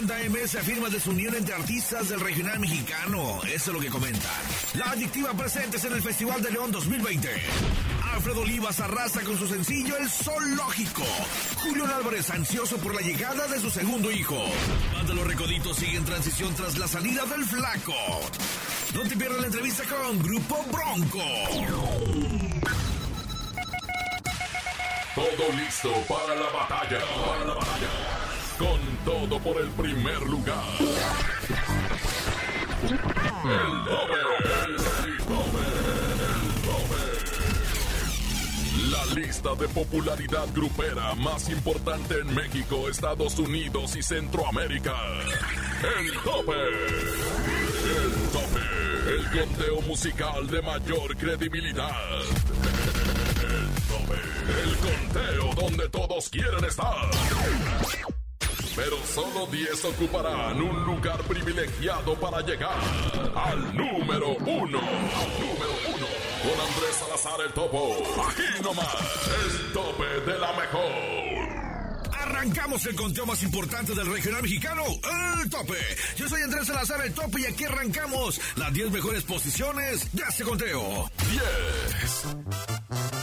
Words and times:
Banda 0.00 0.16
MS 0.30 0.54
afirma 0.54 0.88
desunión 0.88 1.34
entre 1.34 1.54
artistas 1.54 2.08
del 2.08 2.20
regional 2.20 2.58
mexicano. 2.58 3.38
Eso 3.44 3.70
es 3.70 3.76
lo 3.76 3.80
que 3.80 3.90
comentan. 3.90 4.30
La 4.72 4.92
adictiva 4.92 5.34
presentes 5.34 5.84
en 5.84 5.92
el 5.92 6.00
Festival 6.00 6.42
de 6.42 6.50
León 6.52 6.72
2020. 6.72 7.28
Alfredo 8.14 8.40
Olivas 8.40 8.80
arrasa 8.80 9.20
con 9.20 9.38
su 9.38 9.46
sencillo 9.46 9.94
El 9.98 10.08
Sol 10.08 10.56
Lógico. 10.56 11.02
Julio 11.62 11.84
Álvarez 11.94 12.30
ansioso 12.30 12.78
por 12.78 12.94
la 12.94 13.02
llegada 13.02 13.46
de 13.48 13.60
su 13.60 13.68
segundo 13.68 14.10
hijo. 14.10 14.42
Banda 14.94 15.12
Los 15.12 15.26
Recoditos 15.26 15.76
sigue 15.76 15.98
en 15.98 16.04
transición 16.06 16.54
tras 16.54 16.78
la 16.78 16.88
salida 16.88 17.26
del 17.26 17.44
flaco. 17.44 17.92
No 18.94 19.02
te 19.02 19.14
pierdas 19.18 19.40
la 19.40 19.46
entrevista 19.48 19.84
con 19.84 20.22
Grupo 20.22 20.64
Bronco. 20.72 21.24
Todo 25.14 25.52
listo 25.58 25.92
para 26.08 26.34
la 26.36 26.48
batalla. 26.48 27.00
Para 27.26 27.44
la 27.44 27.54
batalla. 27.54 27.99
Con 28.60 28.78
todo 29.06 29.40
por 29.40 29.56
el 29.58 29.70
primer 29.70 30.20
lugar. 30.28 30.62
El 30.78 30.88
tope. 33.86 34.20
El 34.66 34.76
tope. 34.76 35.64
El 36.26 36.52
tope. 36.66 37.00
La 38.90 39.04
lista 39.14 39.54
de 39.54 39.66
popularidad 39.68 40.46
grupera 40.54 41.14
más 41.14 41.48
importante 41.48 42.20
en 42.20 42.34
México, 42.34 42.86
Estados 42.90 43.38
Unidos 43.38 43.96
y 43.96 44.02
Centroamérica. 44.02 44.94
El 45.98 46.12
tope. 46.22 46.52
El 47.96 48.12
tope. 48.30 48.60
El 49.08 49.24
conteo 49.40 49.80
musical 49.88 50.46
de 50.48 50.60
mayor 50.60 51.16
credibilidad. 51.16 52.20
El 53.40 53.70
tope. 53.88 54.20
El 54.62 54.76
conteo 54.76 55.54
donde 55.54 55.88
todos 55.88 56.28
quieren 56.28 56.62
estar. 56.66 57.08
Pero 58.76 58.96
solo 59.04 59.46
10 59.46 59.84
ocuparán 59.84 60.60
un 60.60 60.84
lugar 60.84 61.22
privilegiado 61.24 62.14
para 62.14 62.40
llegar 62.42 62.78
al 63.34 63.76
número 63.76 64.36
uno. 64.36 64.78
Al 64.78 65.30
número 65.40 65.74
uno. 65.88 66.06
Con 66.42 66.60
Andrés 66.60 66.96
Salazar 66.98 67.40
el 67.46 67.52
Topo. 67.52 67.96
Aquí 68.28 68.62
nomás. 68.62 68.94
El 69.44 69.72
tope 69.72 70.30
de 70.30 70.38
la 70.38 70.52
mejor. 70.52 71.20
Arrancamos 72.12 72.86
el 72.86 72.94
conteo 72.94 73.26
más 73.26 73.42
importante 73.42 73.94
del 73.94 74.06
regional 74.06 74.42
mexicano, 74.42 74.84
el 75.42 75.50
tope. 75.50 75.78
Yo 76.16 76.28
soy 76.28 76.42
Andrés 76.42 76.66
Salazar, 76.66 77.04
el 77.04 77.12
tope, 77.12 77.40
y 77.40 77.46
aquí 77.46 77.64
arrancamos 77.64 78.40
las 78.56 78.72
10 78.72 78.90
mejores 78.92 79.24
posiciones 79.24 80.12
de 80.12 80.22
este 80.28 80.44
conteo. 80.44 81.10
10. 81.30 83.19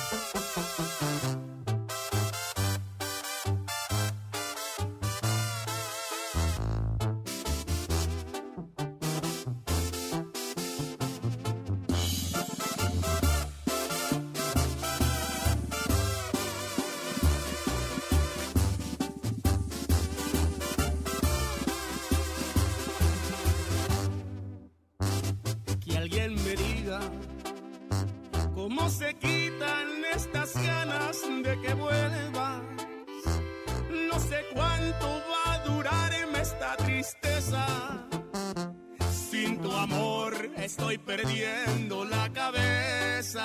Perdiendo 41.18 42.06
la 42.06 42.32
cabeza. 42.32 43.44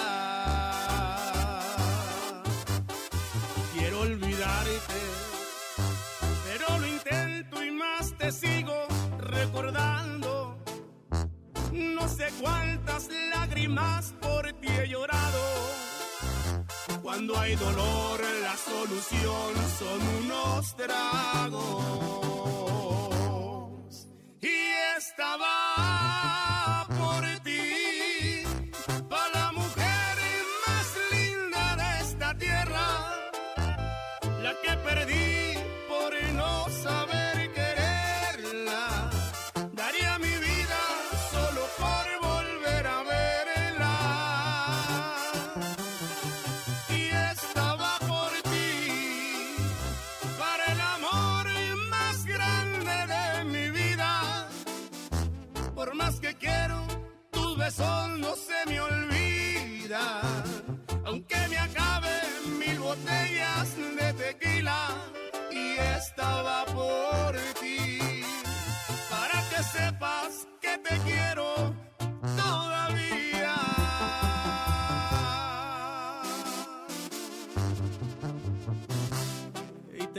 Quiero 3.72 4.00
olvidarte, 4.00 5.00
pero 6.44 6.78
lo 6.78 6.86
intento 6.86 7.64
y 7.64 7.70
más 7.70 8.12
te 8.18 8.30
sigo 8.30 8.76
recordando. 9.18 10.58
No 11.72 12.08
sé 12.08 12.28
cuántas 12.42 13.08
lágrimas 13.34 14.12
por 14.20 14.52
ti 14.60 14.68
he 14.68 14.88
llorado. 14.88 15.42
Cuando 17.02 17.38
hay 17.38 17.54
dolor, 17.56 18.20
la 18.42 18.56
solución 18.56 19.50
son 19.78 20.00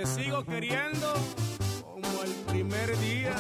te 0.04 0.24
sigo 0.24 0.44
queriendo 0.44 1.14
como 1.86 2.24
el 2.24 2.32
primer 2.48 2.98
día. 3.00 3.34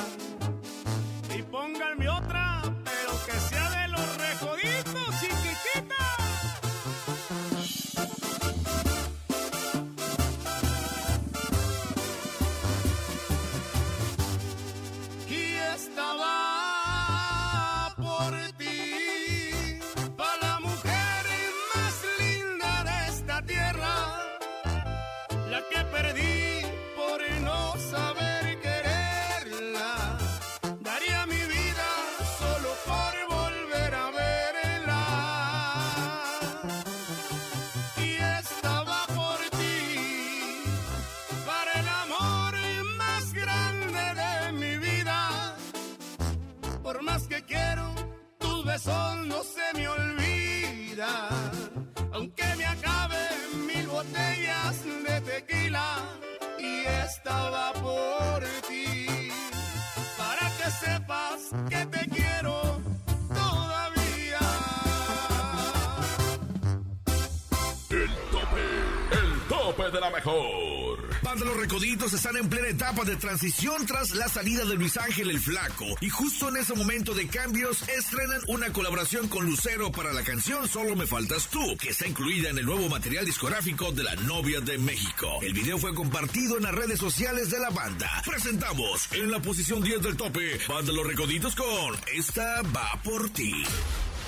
De 69.93 69.99
la 70.01 70.09
mejor. 70.09 70.97
Banda 71.21 71.45
Los 71.45 71.55
Recoditos 71.55 72.11
están 72.13 72.35
en 72.35 72.49
plena 72.49 72.67
etapa 72.67 73.05
de 73.05 73.15
transición 73.15 73.85
tras 73.85 74.11
la 74.15 74.27
salida 74.27 74.65
de 74.65 74.75
Luis 74.75 74.97
Ángel 74.97 75.29
el 75.29 75.39
Flaco. 75.39 75.85
Y 76.01 76.09
justo 76.09 76.49
en 76.49 76.57
ese 76.57 76.73
momento 76.73 77.13
de 77.13 77.27
cambios 77.27 77.87
estrenan 77.87 78.41
una 78.47 78.73
colaboración 78.73 79.27
con 79.29 79.45
Lucero 79.45 79.91
para 79.91 80.11
la 80.11 80.23
canción 80.23 80.67
Solo 80.67 80.95
Me 80.95 81.05
Faltas 81.05 81.47
Tú, 81.47 81.77
que 81.77 81.89
está 81.89 82.07
incluida 82.07 82.49
en 82.49 82.57
el 82.57 82.65
nuevo 82.65 82.89
material 82.89 83.25
discográfico 83.25 83.91
de 83.91 84.03
la 84.03 84.15
novia 84.15 84.59
de 84.61 84.79
México. 84.79 85.27
El 85.43 85.53
video 85.53 85.77
fue 85.77 85.93
compartido 85.93 86.57
en 86.57 86.63
las 86.63 86.75
redes 86.75 86.99
sociales 86.99 87.51
de 87.51 87.59
la 87.59 87.69
banda. 87.69 88.09
Presentamos 88.25 89.11
en 89.13 89.29
la 89.29 89.39
posición 89.41 89.83
10 89.83 90.01
del 90.01 90.17
tope, 90.17 90.59
Banda 90.67 90.91
Los 90.91 91.05
Recoditos 91.05 91.55
con 91.55 91.95
Esta 92.13 92.63
va 92.63 92.99
por 93.03 93.29
ti. 93.29 93.63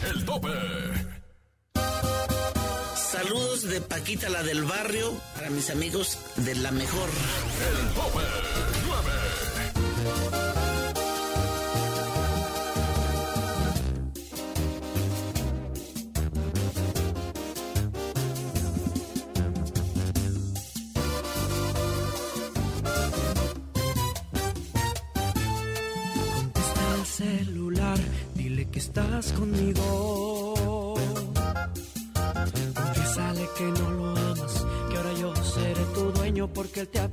El 0.03 0.23
tope. 0.23 1.24
Saludos 3.15 3.61
de 3.69 3.79
Paquita 3.79 4.27
la 4.27 4.43
del 4.43 4.65
barrio 4.65 5.13
para 5.35 5.49
mis 5.49 5.69
amigos 5.69 6.17
de 6.35 6.53
la 6.55 6.71
mejor. 6.71 7.07
El 7.07 7.93
tope 7.93 8.25
9. 8.85 9.24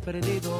Perdido. 0.04 0.51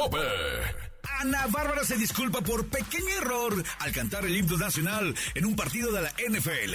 Tope. 0.00 0.18
Ana 1.20 1.46
Bárbara 1.48 1.84
se 1.84 1.96
disculpa 1.96 2.40
por 2.40 2.66
pequeño 2.68 3.10
error 3.18 3.62
al 3.80 3.92
cantar 3.92 4.24
el 4.24 4.34
himno 4.34 4.56
nacional 4.56 5.14
en 5.34 5.44
un 5.44 5.54
partido 5.54 5.92
de 5.92 6.02
la 6.02 6.10
NFL. 6.10 6.74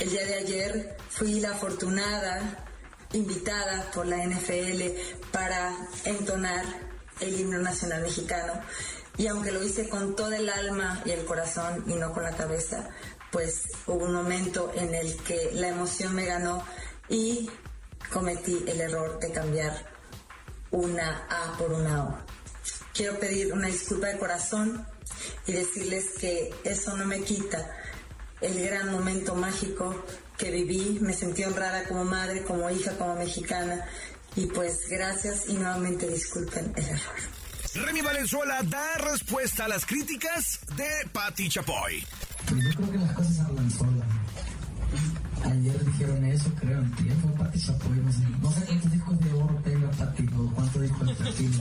El 0.00 0.10
día 0.10 0.24
de 0.24 0.34
ayer 0.34 0.96
fui 1.10 1.38
la 1.38 1.52
afortunada 1.52 2.66
invitada 3.12 3.88
por 3.92 4.06
la 4.06 4.24
NFL 4.26 4.82
para 5.30 5.76
entonar 6.04 6.64
el 7.20 7.38
himno 7.38 7.58
nacional 7.58 8.02
mexicano 8.02 8.54
y 9.16 9.28
aunque 9.28 9.52
lo 9.52 9.62
hice 9.62 9.88
con 9.88 10.16
todo 10.16 10.32
el 10.32 10.48
alma 10.48 11.02
y 11.04 11.10
el 11.10 11.24
corazón 11.24 11.84
y 11.86 11.94
no 11.94 12.12
con 12.12 12.24
la 12.24 12.36
cabeza, 12.36 12.88
pues 13.30 13.62
hubo 13.86 14.06
un 14.06 14.14
momento 14.14 14.72
en 14.74 14.92
el 14.94 15.16
que 15.18 15.50
la 15.54 15.68
emoción 15.68 16.14
me 16.16 16.24
ganó 16.24 16.64
y 17.08 17.48
cometí 18.12 18.64
el 18.66 18.80
error 18.80 19.20
de 19.20 19.30
cambiar 19.30 19.86
una 20.72 21.26
A 21.28 21.56
por 21.56 21.72
una 21.72 22.04
O. 22.04 22.29
Quiero 22.94 23.18
pedir 23.18 23.52
una 23.52 23.68
disculpa 23.68 24.08
de 24.08 24.18
corazón 24.18 24.86
y 25.46 25.52
decirles 25.52 26.04
que 26.20 26.54
eso 26.64 26.96
no 26.96 27.06
me 27.06 27.20
quita 27.22 27.70
el 28.40 28.62
gran 28.64 28.90
momento 28.90 29.34
mágico 29.34 30.04
que 30.36 30.50
viví. 30.50 30.98
Me 31.00 31.12
sentí 31.12 31.44
honrada 31.44 31.84
como 31.84 32.04
madre, 32.04 32.42
como 32.42 32.68
hija, 32.70 32.96
como 32.96 33.16
mexicana. 33.16 33.84
Y 34.36 34.46
pues 34.46 34.88
gracias 34.88 35.48
y 35.48 35.54
nuevamente 35.54 36.08
disculpen 36.08 36.72
el 36.76 36.84
error. 36.84 37.16
Remy 37.74 38.00
Valenzuela 38.00 38.62
da 38.64 38.96
respuesta 38.98 39.66
a 39.66 39.68
las 39.68 39.86
críticas 39.86 40.58
de 40.76 41.08
Patti 41.12 41.48
Chapoy. 41.48 42.04
Pues 42.48 42.64
yo 42.64 42.70
creo 42.74 42.90
que 42.90 42.98
las 42.98 43.12
cosas 43.12 43.40
hablan 43.40 43.70
solas. 43.70 44.08
Ayer 45.44 45.84
dijeron 45.84 46.24
eso, 46.24 46.52
creo, 46.60 46.78
en 46.80 46.94
tiempo, 46.96 47.28
Pati 47.38 47.60
Chapoy, 47.60 47.96
no 47.98 48.12
sé, 48.12 48.18
no 48.42 48.52
sé 48.52 48.64
cuántos 48.66 48.92
discos 48.92 49.20
de 49.20 49.32
oro 49.32 49.60
tenga 49.64 49.90
Pati, 49.92 50.28
o 50.36 50.54
cuántos 50.54 50.82
discos 50.82 51.06
de 51.06 51.14
platino. 51.14 51.58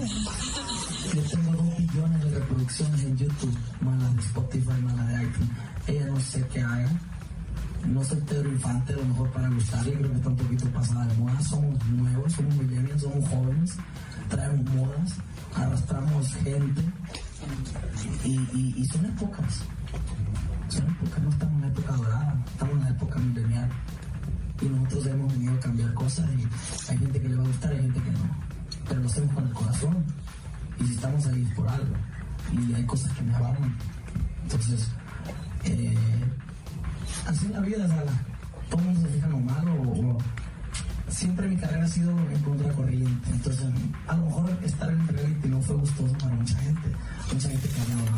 Reproducciones 2.70 3.04
en 3.04 3.18
YouTube, 3.18 3.58
más 3.82 4.02
las 4.02 4.16
de 4.16 4.22
Spotify, 4.22 4.82
más 4.84 5.08
de 5.08 5.24
iTunes. 5.24 5.50
Ella 5.88 6.06
no 6.08 6.20
sé 6.20 6.48
qué 6.54 6.62
haga. 6.62 6.90
No 7.88 8.04
soy 8.04 8.20
Pedro 8.22 8.50
Infante, 8.50 8.94
a 8.94 8.98
lo 8.98 9.06
mejor 9.06 9.32
para 9.32 9.50
gustarle, 9.50 9.94
creo 9.94 10.12
que 10.12 10.18
está 10.18 10.30
un 10.30 10.36
poquito 10.36 10.66
pasada 10.70 11.06
de 11.06 11.14
moda. 11.16 11.42
Somos 11.42 11.86
nuevos, 11.86 12.34
somos 12.34 12.56
millennials, 12.56 13.02
somos 13.02 13.30
jóvenes, 13.30 13.78
traemos 14.28 14.76
modas, 14.76 15.16
arrastramos 15.56 16.36
gente 16.36 16.82
y, 18.26 18.74
y, 18.78 18.86
son 18.86 19.06
épocas. 19.06 19.64
Son 20.68 20.90
épocas, 20.90 21.24
no 21.24 21.30
estamos 21.30 21.56
en 21.56 21.62
la 21.62 21.68
época 21.68 21.94
dorada, 21.94 22.46
estamos 22.52 22.76
en 22.76 22.84
la 22.84 22.90
época 22.90 23.20
milenial. 23.20 23.70
y 24.62 24.66
nosotros 24.66 25.06
hemos 25.08 25.34
venido 25.34 25.54
a 25.54 25.60
cambiar 25.60 25.94
cosas 25.94 26.30
y 26.38 26.92
hay 26.92 26.98
gente 26.98 27.22
que 27.22 27.30
le 27.30 27.36
va 27.38 27.44
a 27.44 27.48
gustar, 27.48 27.72
hay 27.72 27.82
gente 27.82 28.02
que 28.02 28.12
no. 28.12 28.20
Pero 28.90 29.02
lo 29.02 29.08
hacemos 29.08 29.34
con 29.34 29.48
el 29.48 29.54
corazón 29.54 30.06
y 30.80 30.86
si 30.86 30.94
estamos 30.96 31.26
ahí 31.28 31.44
es 31.44 31.56
por 31.56 31.68
algo 31.70 31.96
y 32.52 32.74
hay 32.74 32.84
cosas 32.86 33.12
que 33.14 33.22
me 33.24 33.36
abarman. 33.36 33.76
Entonces, 34.44 34.88
eh, 35.66 35.98
así 37.28 37.46
en 37.46 37.54
la 37.54 37.60
vida, 37.62 37.88
sea, 37.88 38.04
todo 38.70 38.82
el 38.82 38.88
mundo 38.88 39.02
se 39.02 39.08
fija 39.14 39.26
en 39.28 39.32
lo 39.32 39.40
malo 39.40 39.74
o 39.74 40.18
siempre 41.08 41.48
mi 41.48 41.58
carrera 41.58 41.86
ha 41.86 41.88
sido 41.88 42.12
en 42.12 42.44
contracorriente. 42.44 43.30
Entonces, 43.32 43.66
a 44.08 44.16
lo 44.16 44.26
mejor 44.26 44.60
estar 44.64 44.90
en 44.90 45.08
reality 45.08 45.48
no 45.48 45.62
fue 45.62 45.76
gustoso 45.76 46.14
para 46.18 46.36
mucha 46.36 46.58
gente. 46.60 46.90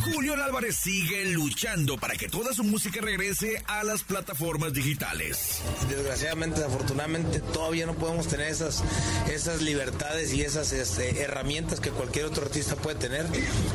Julián 0.03 0.39
Álvarez 0.39 0.77
sigue 0.77 1.25
luchando 1.25 1.97
para 1.97 2.15
que 2.15 2.27
toda 2.27 2.53
su 2.53 2.63
música 2.63 3.01
regrese 3.01 3.61
a 3.67 3.83
las 3.83 4.03
plataformas 4.03 4.73
digitales. 4.73 5.61
Desgraciadamente, 5.89 6.61
desafortunadamente, 6.61 7.39
todavía 7.39 7.85
no 7.85 7.93
podemos 7.93 8.27
tener 8.27 8.47
esas, 8.47 8.83
esas 9.31 9.61
libertades 9.61 10.33
y 10.33 10.41
esas 10.41 10.71
este, 10.73 11.21
herramientas 11.21 11.79
que 11.79 11.91
cualquier 11.91 12.25
otro 12.25 12.45
artista 12.45 12.75
puede 12.75 12.97
tener. 12.97 13.25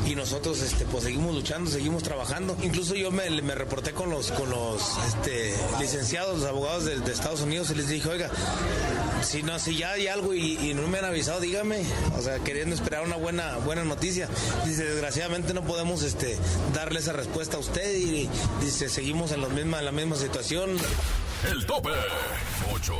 Y 0.05 0.15
nosotros 0.15 0.61
este, 0.61 0.85
pues 0.85 1.05
seguimos 1.05 1.33
luchando, 1.33 1.69
seguimos 1.69 2.03
trabajando. 2.03 2.57
Incluso 2.61 2.95
yo 2.95 3.11
me, 3.11 3.29
reporté 3.55 3.93
con 3.93 4.09
los, 4.09 4.31
con 4.31 4.49
los 4.49 4.81
este, 5.07 5.53
licenciados, 5.79 6.39
los 6.39 6.49
abogados 6.49 6.85
de, 6.85 7.07
Estados 7.11 7.41
Unidos 7.41 7.71
y 7.71 7.75
les 7.75 7.87
dije, 7.87 8.07
oiga, 8.09 8.29
si 9.23 9.41
no, 9.43 9.57
si 9.59 9.77
ya 9.77 9.91
hay 9.91 10.07
algo 10.07 10.33
y, 10.33 10.57
y, 10.57 10.73
no 10.73 10.87
me 10.87 10.99
han 10.99 11.05
avisado, 11.05 11.39
dígame. 11.39 11.83
O 12.17 12.21
sea, 12.21 12.39
queriendo 12.39 12.75
esperar 12.75 13.05
una 13.05 13.15
buena, 13.15 13.57
buena 13.57 13.83
noticia. 13.83 14.27
Dice, 14.65 14.83
desgraciadamente 14.83 15.26
no 15.29 15.61
podemos 15.61 16.03
este, 16.03 16.37
darle 16.73 16.99
esa 16.99 17.11
respuesta 17.11 17.57
a 17.57 17.59
usted 17.59 17.95
y 17.95 18.29
dice, 18.61 18.87
seguimos 18.87 19.33
en, 19.33 19.41
los 19.41 19.51
misma, 19.51 19.79
en 19.79 19.85
la 19.85 19.91
misma 19.91 20.15
situación. 20.15 20.77
El 21.51 21.65
tope 21.65 21.89
8. 22.73 22.93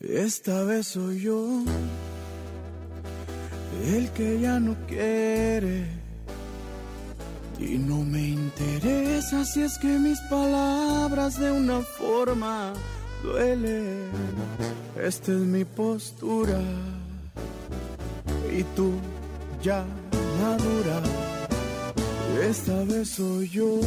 Esta 0.00 0.62
vez 0.62 0.86
soy 0.86 1.22
yo 1.22 1.64
el 3.84 4.10
que 4.10 4.40
ya 4.40 4.58
no 4.58 4.76
quiere 4.86 5.86
y 7.58 7.78
no 7.78 8.04
me 8.04 8.28
interesa 8.28 9.44
si 9.44 9.62
es 9.62 9.78
que 9.78 9.98
mis 9.98 10.20
palabras 10.30 11.38
de 11.38 11.50
una 11.50 11.80
forma 11.80 12.72
duelen. 13.22 14.10
Esta 14.96 15.32
es 15.32 15.38
mi 15.38 15.64
postura 15.64 16.60
y 18.56 18.62
tú 18.76 18.92
ya 19.62 19.84
madura. 20.40 21.02
Esta 22.42 22.84
vez 22.84 23.10
soy 23.10 23.48
yo 23.48 23.80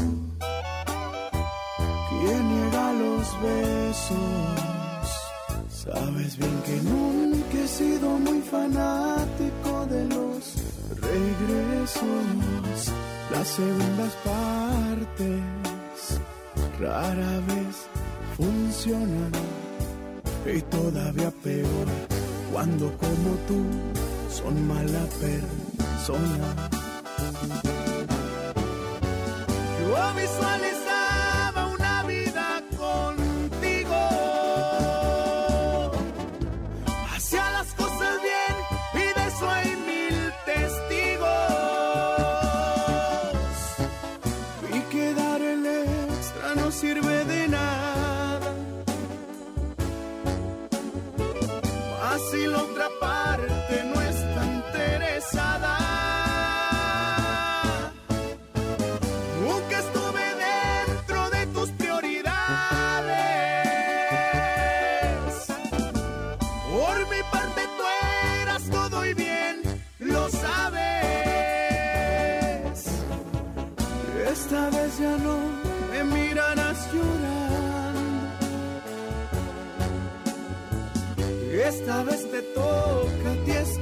quien 2.09 2.49
niega 2.49 2.93
los 2.93 3.41
besos. 3.41 4.80
Sabes 5.83 6.37
bien 6.37 6.61
que 6.63 6.79
nunca 6.81 7.57
he 7.57 7.67
sido 7.67 8.09
muy 8.19 8.39
fanático 8.41 9.85
de 9.87 10.05
los 10.09 10.55
regresos. 11.01 12.91
Las 13.31 13.47
segundas 13.47 14.13
partes 14.23 15.41
rara 16.79 17.39
vez 17.47 17.87
funcionan. 18.37 19.31
Y 20.45 20.61
todavía 20.61 21.31
peor 21.43 21.87
cuando 22.51 22.95
como 22.97 23.35
tú 23.47 23.63
son 24.29 24.67
mala 24.67 25.03
persona. 25.19 26.69
Yo 29.79 30.21
visualizaba 30.21 30.90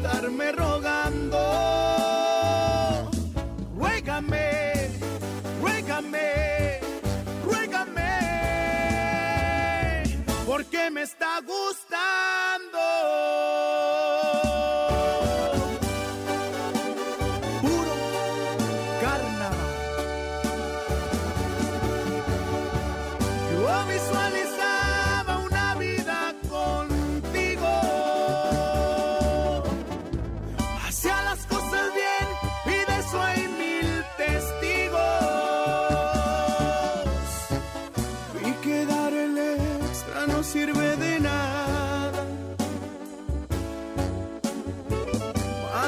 estarme 0.01 0.51
rogando. 0.53 0.99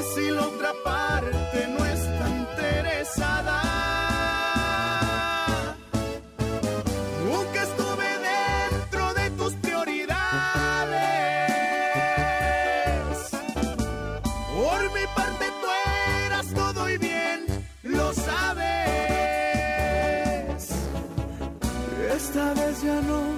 Así 0.01 0.31
la 0.31 0.47
otra 0.47 0.73
parte 0.83 1.67
no 1.67 1.85
está 1.85 2.27
interesada. 2.27 3.61
Nunca 7.23 7.61
estuve 7.61 8.09
dentro 8.31 9.13
de 9.13 9.29
tus 9.37 9.53
prioridades. 9.65 10.09
Por 14.55 14.81
mi 14.95 15.05
parte 15.15 15.45
tú 15.61 15.67
eras 16.25 16.47
todo 16.47 16.89
y 16.89 16.97
bien, 16.97 17.45
lo 17.83 18.11
sabes. 18.11 18.71
Esta 22.15 22.53
vez 22.55 22.81
ya 22.81 22.99
no 23.01 23.30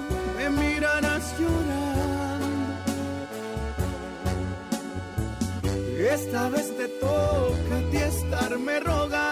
Esta 6.34 6.50
vez 6.50 6.76
te 6.76 6.88
toca 6.88 7.78
a 7.78 7.92
ti 7.92 7.98
estarme 7.98 8.80
rogando. 8.80 9.23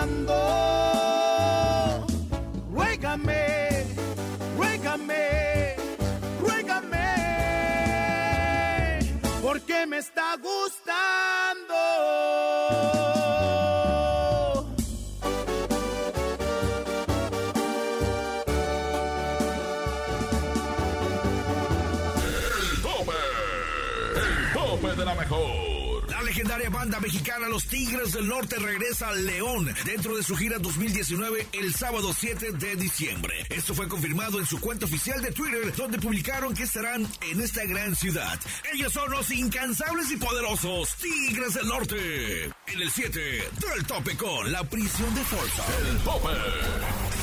Banda 26.82 27.00
mexicana 27.00 27.48
Los 27.48 27.68
Tigres 27.68 28.12
del 28.14 28.28
Norte 28.28 28.56
regresa 28.56 29.10
al 29.10 29.24
León 29.24 29.72
dentro 29.86 30.18
de 30.18 30.24
su 30.24 30.36
gira 30.36 30.58
2019 30.58 31.46
el 31.54 31.76
sábado 31.76 32.12
7 32.12 32.54
de 32.54 32.76
diciembre. 32.76 33.36
Esto 33.52 33.76
fue 33.76 33.88
confirmado 33.88 34.40
en 34.40 34.48
su 34.48 34.60
cuenta 34.60 34.86
oficial 34.86 35.22
de 35.22 35.32
Twitter, 35.32 35.76
donde 35.76 36.00
publicaron 36.00 36.56
que 36.56 36.64
estarán 36.64 37.08
en 37.30 37.40
esta 37.40 37.66
gran 37.66 37.96
ciudad. 37.96 38.40
Ellos 38.74 38.92
son 38.92 39.12
los 39.12 39.30
incansables 39.30 40.10
y 40.10 40.18
poderosos 40.18 40.96
Tigres 40.96 41.54
del 41.54 41.68
Norte. 41.68 42.46
En 42.46 42.82
el 42.82 42.90
7 42.90 43.20
del 43.20 43.86
tope 43.86 44.18
con 44.18 44.52
la 44.52 44.64
prisión 44.64 45.14
de 45.14 45.22
fuerza. 45.22 45.64
El 45.88 45.98
tope 46.00 46.30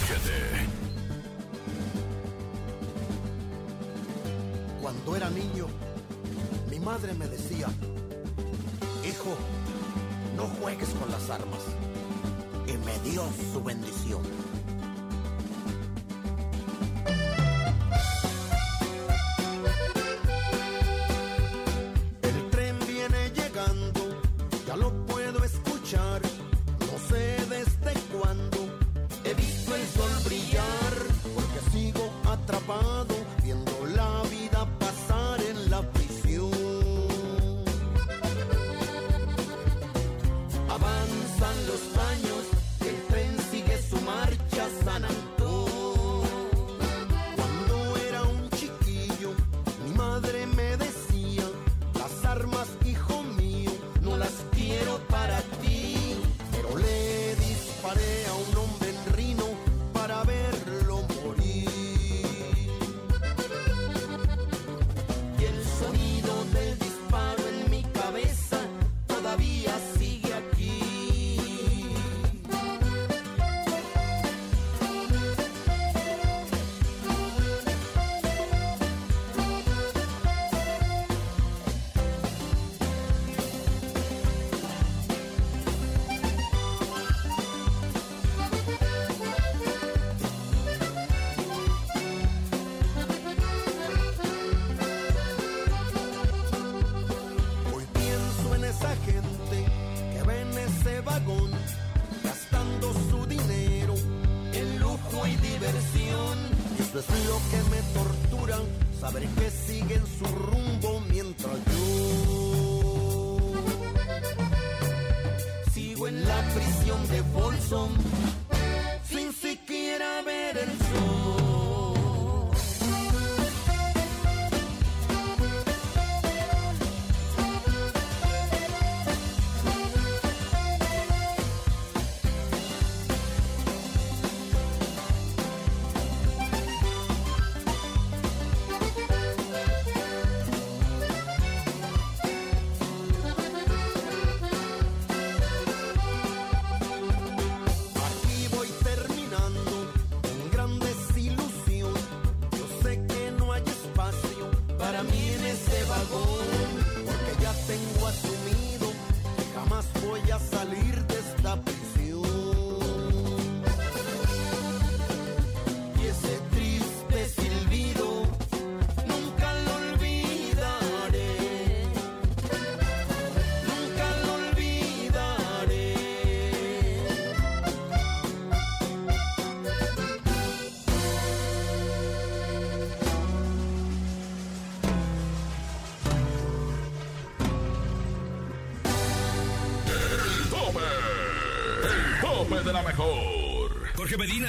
7. 0.07 0.69
Cuando 4.81 5.17
era 5.17 5.29
niño, 5.31 5.67
mi 6.71 6.79
madre 6.79 7.13
me 7.15 7.27
decía, 7.27 7.67
no 10.37 10.45
juegues 10.61 10.91
con 10.91 11.11
las 11.11 11.31
armas. 11.31 11.61
Y 12.67 12.73
me 12.79 12.99
dio 13.11 13.23
su 13.53 13.63
bendición. 13.63 14.23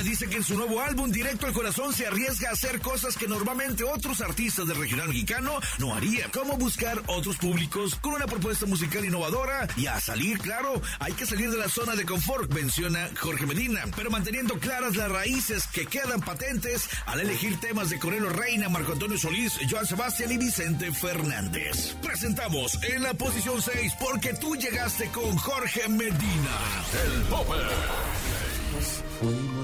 Dice 0.03 0.27
que 0.27 0.38
en 0.38 0.43
su 0.43 0.55
nuevo 0.55 0.81
álbum 0.81 1.12
Directo 1.12 1.45
al 1.45 1.53
Corazón 1.53 1.93
se 1.93 2.07
arriesga 2.07 2.49
a 2.49 2.53
hacer 2.53 2.79
cosas 2.79 3.17
que 3.17 3.27
normalmente 3.27 3.83
otros 3.83 4.21
artistas 4.21 4.67
del 4.67 4.77
regional 4.77 5.09
mexicano 5.09 5.59
no 5.77 5.93
harían, 5.93 6.29
como 6.31 6.57
buscar 6.57 7.01
otros 7.07 7.38
públicos 7.38 7.95
con 7.95 8.13
una 8.13 8.25
propuesta 8.25 8.65
musical 8.65 9.03
innovadora 9.03 9.67
y 9.75 9.88
a 9.88 9.99
salir, 9.99 10.39
claro, 10.39 10.81
hay 10.99 11.13
que 11.13 11.25
salir 11.25 11.51
de 11.51 11.57
la 11.57 11.67
zona 11.67 11.95
de 11.95 12.05
confort, 12.05 12.51
menciona 12.53 13.09
Jorge 13.19 13.45
Medina, 13.45 13.81
pero 13.95 14.09
manteniendo 14.09 14.57
claras 14.59 14.95
las 14.95 15.12
raíces 15.12 15.67
que 15.67 15.85
quedan 15.85 16.21
patentes 16.21 16.89
al 17.05 17.19
elegir 17.19 17.59
temas 17.59 17.89
de 17.89 17.99
Corelo 17.99 18.29
Reina, 18.29 18.69
Marco 18.69 18.93
Antonio 18.93 19.17
Solís, 19.17 19.59
Joan 19.69 19.85
Sebastián 19.85 20.31
y 20.31 20.38
Vicente 20.38 20.91
Fernández. 20.91 21.95
Presentamos 22.01 22.81
en 22.83 23.03
la 23.03 23.13
posición 23.13 23.62
6 23.62 23.93
porque 23.99 24.33
tú 24.33 24.55
llegaste 24.55 25.09
con 25.09 25.35
Jorge 25.38 25.88
Medina. 25.89 26.57
El 27.05 27.23
tope. 27.23 28.09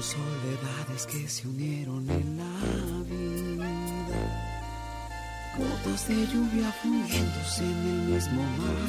Soledades 0.06 1.02
que 1.06 1.28
se 1.28 1.48
unieron 1.48 2.08
en 2.08 2.38
la 2.38 2.54
vida, 3.10 3.68
gotas 5.58 6.06
de 6.06 6.14
lluvia 6.28 6.70
fundiéndose 6.80 7.64
en 7.64 7.78
el 7.92 8.00
mismo 8.12 8.42
mar. 8.60 8.86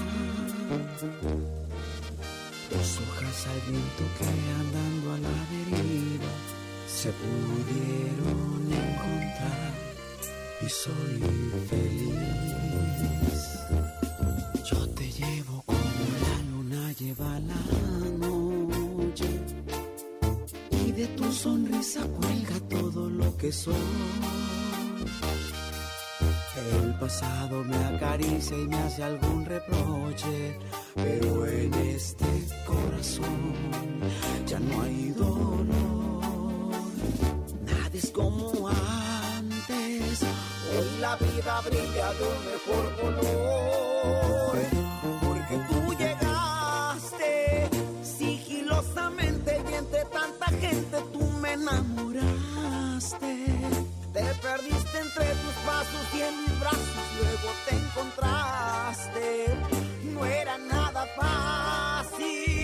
Dos 2.69 2.99
hojas 3.01 3.47
al 3.47 3.59
viento 3.71 4.03
que 4.19 4.27
andando 4.61 5.05
a 5.13 5.17
la 5.17 5.37
deriva 5.49 6.33
se 6.87 7.09
pudieron 7.23 8.61
encontrar 8.85 9.73
y 10.61 10.69
soy 10.69 11.19
feliz. 11.67 13.41
Yo 14.69 14.87
te 14.89 15.11
llevo 15.11 15.63
como 15.65 16.03
la 16.21 16.35
luna 16.51 16.91
lleva 16.91 17.39
la 17.39 17.86
sonrisa 21.37 22.01
cuelga 22.19 22.59
todo 22.67 23.09
lo 23.09 23.37
que 23.37 23.51
soy. 23.51 23.75
El 26.81 26.95
pasado 26.99 27.63
me 27.63 27.77
acaricia 27.77 28.57
y 28.57 28.67
me 28.67 28.77
hace 28.77 29.03
algún 29.03 29.45
reproche, 29.45 30.57
pero 30.95 31.45
en 31.45 31.73
este 31.75 32.25
corazón 32.65 33.53
ya 34.47 34.59
no 34.59 34.81
hay 34.81 35.09
dolor. 35.11 35.65
Nada 37.65 37.89
es 37.93 38.09
como 38.11 38.67
antes, 38.67 40.23
hoy 40.73 40.99
la 40.99 41.15
vida 41.17 41.61
brilla 41.61 42.13
de 42.17 42.23
un 42.33 42.39
mejor 42.51 42.85
color, 43.01 43.86
me 51.47 51.53
enamoraste. 51.53 53.45
Te 54.13 54.23
perdiste 54.41 54.99
entre 54.99 55.25
tus 55.25 55.53
pasos 55.65 56.05
y 56.13 56.21
en 56.21 56.41
mis 56.41 56.59
brazos, 56.59 57.05
luego 57.19 57.49
te 57.67 57.75
encontraste. 57.75 59.57
No 60.13 60.25
era 60.25 60.57
nada 60.57 61.05
fácil. 61.15 62.56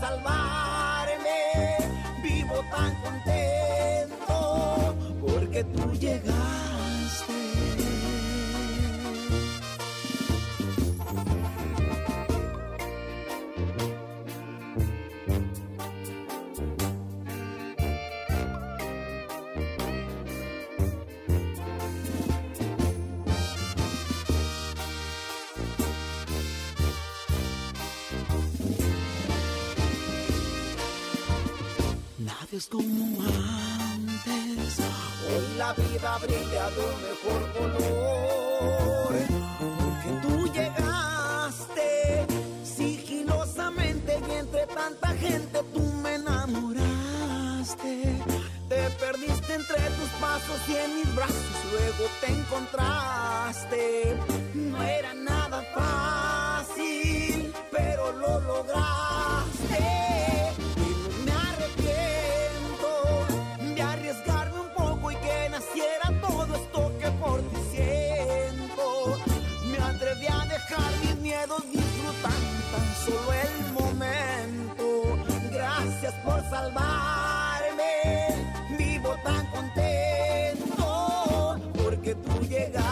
Salvarme. 0.00 1.76
Vivo 2.22 2.64
tan 2.70 2.94
contento 3.02 4.94
porque 5.20 5.64
tú 5.64 5.92
llegaste. 5.94 6.63
Como 32.70 33.22
antes. 33.22 34.78
Hoy 35.28 35.56
la 35.58 35.72
vida 35.72 36.18
brilla 36.18 36.70
de 36.70 36.80
un 36.80 37.02
mejor 37.08 37.52
color. 37.52 39.14
Porque 39.78 40.10
tú 40.22 40.34
llegaste 40.52 42.26
sigilosamente 42.64 44.20
y 44.28 44.32
entre 44.32 44.66
tanta 44.66 45.08
gente 45.08 45.62
tú 45.72 45.80
me 46.02 46.14
enamoraste. 46.16 46.82
Te 48.68 48.90
perdiste 49.00 49.54
entre 49.54 49.80
tus 49.90 50.10
pasos 50.20 50.58
y 50.68 50.76
en 50.76 50.94
mis 50.96 51.14
brazos 51.14 51.64
luego 51.72 52.10
te 52.20 52.26
encontraste. 52.32 54.16
No 54.54 54.82
era 54.82 55.14
nada 55.14 55.62
fácil, 55.74 57.52
pero 57.70 58.12
lo 58.12 58.40
lograste. 58.40 59.14
Solo 73.04 73.32
el 73.32 73.72
momento. 73.72 75.18
Gracias 75.52 76.14
por 76.24 76.40
salvarme, 76.50 77.94
vivo 78.78 79.14
tan 79.24 79.46
contento 79.46 80.86
porque 81.82 82.14
tú 82.14 82.40
llegaste. 82.46 82.84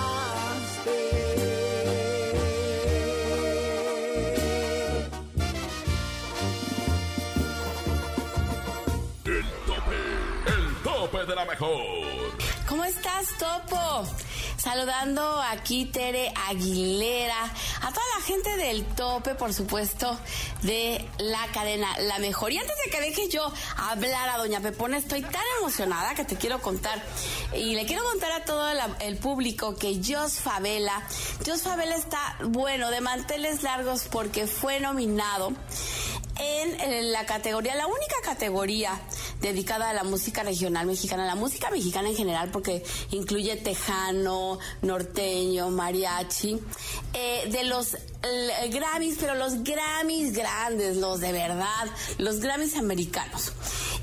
El 9.25 9.44
tope, 9.66 9.98
el 10.46 10.83
tope 10.83 11.27
de 11.27 11.35
la 11.35 11.44
mejor. 11.44 11.81
¿Cómo 12.68 12.85
estás, 12.85 13.27
Topo? 13.38 14.07
Saludando 14.77 15.39
aquí 15.51 15.85
Tere 15.85 16.33
Aguilera, 16.49 17.45
a 17.83 17.91
toda 17.93 18.07
la 18.19 18.25
gente 18.25 18.57
del 18.57 18.87
tope, 18.87 19.35
por 19.35 19.53
supuesto, 19.53 20.19
de 20.63 21.07
la 21.19 21.47
cadena 21.53 21.89
La 21.99 22.19
Mejor. 22.21 22.53
Y 22.53 22.57
antes 22.57 22.75
de 22.83 22.91
que 22.91 23.01
deje 23.03 23.29
yo 23.29 23.53
hablar 23.77 24.31
a 24.31 24.39
Doña 24.39 24.61
Pepona, 24.61 24.97
estoy 24.97 25.21
tan 25.21 25.43
emocionada 25.59 26.15
que 26.15 26.25
te 26.25 26.37
quiero 26.37 26.63
contar. 26.63 27.03
Y 27.55 27.75
le 27.75 27.85
quiero 27.85 28.03
contar 28.03 28.33
a 28.33 28.47
todo 28.47 28.73
la- 28.73 28.97
el 29.01 29.19
público 29.19 29.77
que 29.77 30.01
Jos 30.03 30.37
Favela, 30.41 31.03
Jos 31.47 31.61
Favela 31.61 31.95
está, 31.95 32.37
bueno, 32.43 32.91
de 32.91 33.03
manteles 33.03 33.63
largos 33.63 34.05
porque 34.11 34.47
fue 34.47 34.81
nominado 34.81 35.53
en 36.39 37.13
la 37.13 37.27
categoría, 37.27 37.75
la 37.75 37.87
única 37.87 38.17
categoría 38.25 38.99
dedicada 39.40 39.90
a 39.90 39.95
la 39.95 40.05
música 40.05 40.42
regional 40.42 40.87
mexicana, 40.87 41.27
la 41.27 41.35
música 41.35 41.71
mexicana 41.71 42.09
en 42.09 42.16
general, 42.16 42.51
porque 42.51 42.85
incluye 43.11 43.57
tejano, 43.57 44.59
norteño, 44.83 45.71
mariachi, 45.71 46.61
eh, 47.14 47.49
de 47.51 47.64
los 47.64 47.97
Grammys, 48.71 49.16
pero 49.18 49.35
los 49.35 49.62
Grammys 49.64 50.33
grandes, 50.33 50.97
los 50.97 51.21
de 51.21 51.33
verdad, 51.33 51.87
los 52.18 52.40
Grammys 52.40 52.77
americanos. 52.77 53.53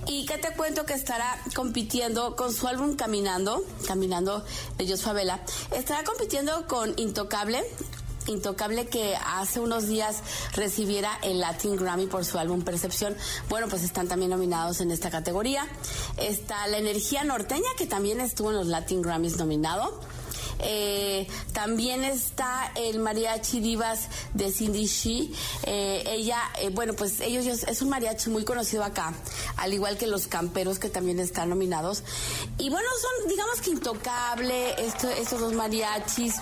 Y 0.08 0.26
que 0.26 0.38
te 0.38 0.54
cuento 0.56 0.86
que 0.86 0.94
estará 0.94 1.40
compitiendo 1.56 2.36
con 2.36 2.54
su 2.54 2.68
álbum 2.68 2.96
Caminando, 2.96 3.64
Caminando 3.88 4.44
de 4.78 4.88
Jos 4.88 5.02
Favela, 5.04 5.40
estará 5.72 6.04
compitiendo 6.04 6.68
con 6.68 6.98
Intocable, 6.98 7.64
Intocable 8.30 8.86
que 8.88 9.16
hace 9.16 9.60
unos 9.60 9.88
días 9.88 10.22
recibiera 10.54 11.18
el 11.24 11.40
Latin 11.40 11.76
Grammy 11.76 12.06
por 12.06 12.24
su 12.26 12.38
álbum 12.38 12.62
Percepción. 12.62 13.16
Bueno, 13.50 13.68
pues 13.68 13.84
están 13.84 14.08
también 14.08 14.30
nominados 14.30 14.82
en 14.82 14.92
esta 14.92 15.10
categoría. 15.10 15.68
Está 16.18 16.68
La 16.68 16.78
Energía 16.78 17.24
Norteña, 17.24 17.70
que 17.76 17.88
también 17.88 18.22
estuvo 18.22 18.52
en 18.52 18.58
los 18.58 18.68
Latin 18.68 19.02
Grammys 19.02 19.38
nominado. 19.38 20.00
Eh, 20.60 21.28
también 21.54 22.04
está 22.04 22.72
el 22.76 23.00
mariachi 23.00 23.60
divas 23.60 24.08
de 24.34 24.52
Cindy 24.52 24.86
She. 24.86 25.32
Eh, 25.64 26.04
ella, 26.08 26.42
eh, 26.62 26.70
bueno, 26.70 26.94
pues 26.94 27.22
ellos 27.22 27.46
es 27.64 27.82
un 27.82 27.90
mariachi 27.90 28.30
muy 28.30 28.44
conocido 28.44 28.84
acá, 28.84 29.14
al 29.58 29.74
igual 29.74 29.98
que 29.98 30.08
los 30.08 30.28
camperos 30.28 30.80
que 30.80 30.90
también 30.90 31.20
están 31.20 31.50
nominados. 31.50 32.04
Y 32.58 32.70
bueno, 32.70 32.88
son, 33.02 33.30
digamos 33.30 33.62
que 33.62 33.70
intocable, 33.72 34.86
esto- 34.86 35.10
estos 35.10 35.40
dos 35.40 35.54
mariachis, 35.54 36.36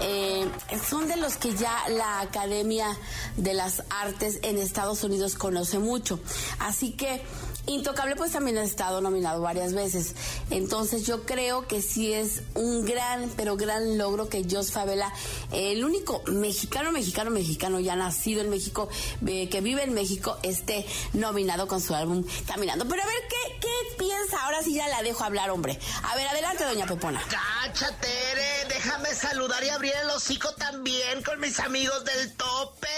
eh, 0.00 0.48
son 0.88 1.06
de 1.08 1.16
los 1.16 1.36
que 1.36 1.54
ya 1.54 1.88
la 1.88 2.20
Academia 2.20 2.96
de 3.36 3.54
las 3.54 3.82
Artes 3.90 4.38
en 4.42 4.58
Estados 4.58 5.04
Unidos 5.04 5.34
conoce 5.34 5.78
mucho. 5.78 6.18
Así 6.58 6.92
que 6.92 7.22
Intocable 7.66 8.16
pues 8.16 8.32
también 8.32 8.58
ha 8.58 8.62
estado 8.62 9.00
nominado 9.00 9.40
varias 9.40 9.74
veces. 9.74 10.14
Entonces 10.50 11.06
yo 11.06 11.24
creo 11.24 11.66
que 11.66 11.82
sí 11.82 12.12
es 12.12 12.42
un 12.54 12.84
gran, 12.84 13.30
pero 13.36 13.56
gran 13.56 13.98
logro 13.98 14.28
que 14.28 14.44
Jos 14.48 14.72
Favela, 14.72 15.12
el 15.52 15.84
único 15.84 16.22
mexicano, 16.26 16.92
mexicano, 16.92 17.30
mexicano 17.30 17.80
ya 17.80 17.96
nacido 17.96 18.40
en 18.40 18.50
México, 18.50 18.88
eh, 19.26 19.48
que 19.48 19.60
vive 19.60 19.84
en 19.84 19.94
México, 19.94 20.38
esté 20.42 20.86
nominado 21.12 21.68
con 21.68 21.80
su 21.80 21.94
álbum 21.94 22.24
Caminando. 22.46 22.86
Pero 22.88 23.02
a 23.02 23.06
ver, 23.06 23.22
¿qué, 23.28 23.58
qué 23.60 23.96
piensa? 23.98 24.42
Ahora 24.44 24.62
sí 24.62 24.74
ya 24.74 24.88
la 24.88 25.02
dejo 25.02 25.24
hablar, 25.24 25.50
hombre. 25.50 25.78
A 26.02 26.16
ver, 26.16 26.26
adelante, 26.28 26.64
doña 26.64 26.86
Pepona. 26.86 27.22
Cacha, 27.28 27.94
Tere, 28.00 28.64
déjame 28.68 29.14
saludar 29.14 29.62
y 29.64 29.68
abrir 29.68 29.92
el 30.02 30.10
hocico 30.10 30.52
también 30.54 31.22
con 31.22 31.38
mis 31.40 31.58
amigos 31.60 32.04
del 32.04 32.32
tope. 32.36 32.88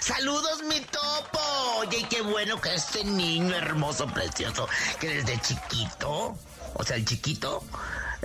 Saludos, 0.00 0.62
mi 0.64 0.80
topo. 0.80 1.40
Oye, 1.78 2.06
qué 2.08 2.20
bueno 2.22 2.60
que 2.60 2.74
este 2.74 3.04
niño 3.04 3.54
hermoso, 3.54 3.95
precioso, 4.04 4.68
que 5.00 5.08
desde 5.08 5.40
chiquito, 5.40 6.36
o 6.74 6.84
sea, 6.84 6.96
el 6.96 7.04
chiquito, 7.04 7.62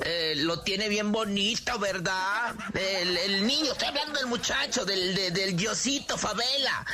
eh, 0.03 0.33
lo 0.37 0.59
tiene 0.61 0.89
bien 0.89 1.11
bonito, 1.11 1.77
¿verdad? 1.79 2.55
El, 2.73 3.45
niño, 3.45 3.71
estoy 3.71 3.89
hablando 3.89 4.19
del 4.19 4.27
muchacho, 4.27 4.85
del, 4.85 5.13
de- 5.15 5.31
del 5.31 5.55
Diosito 5.55 6.17
Favela, 6.17 6.85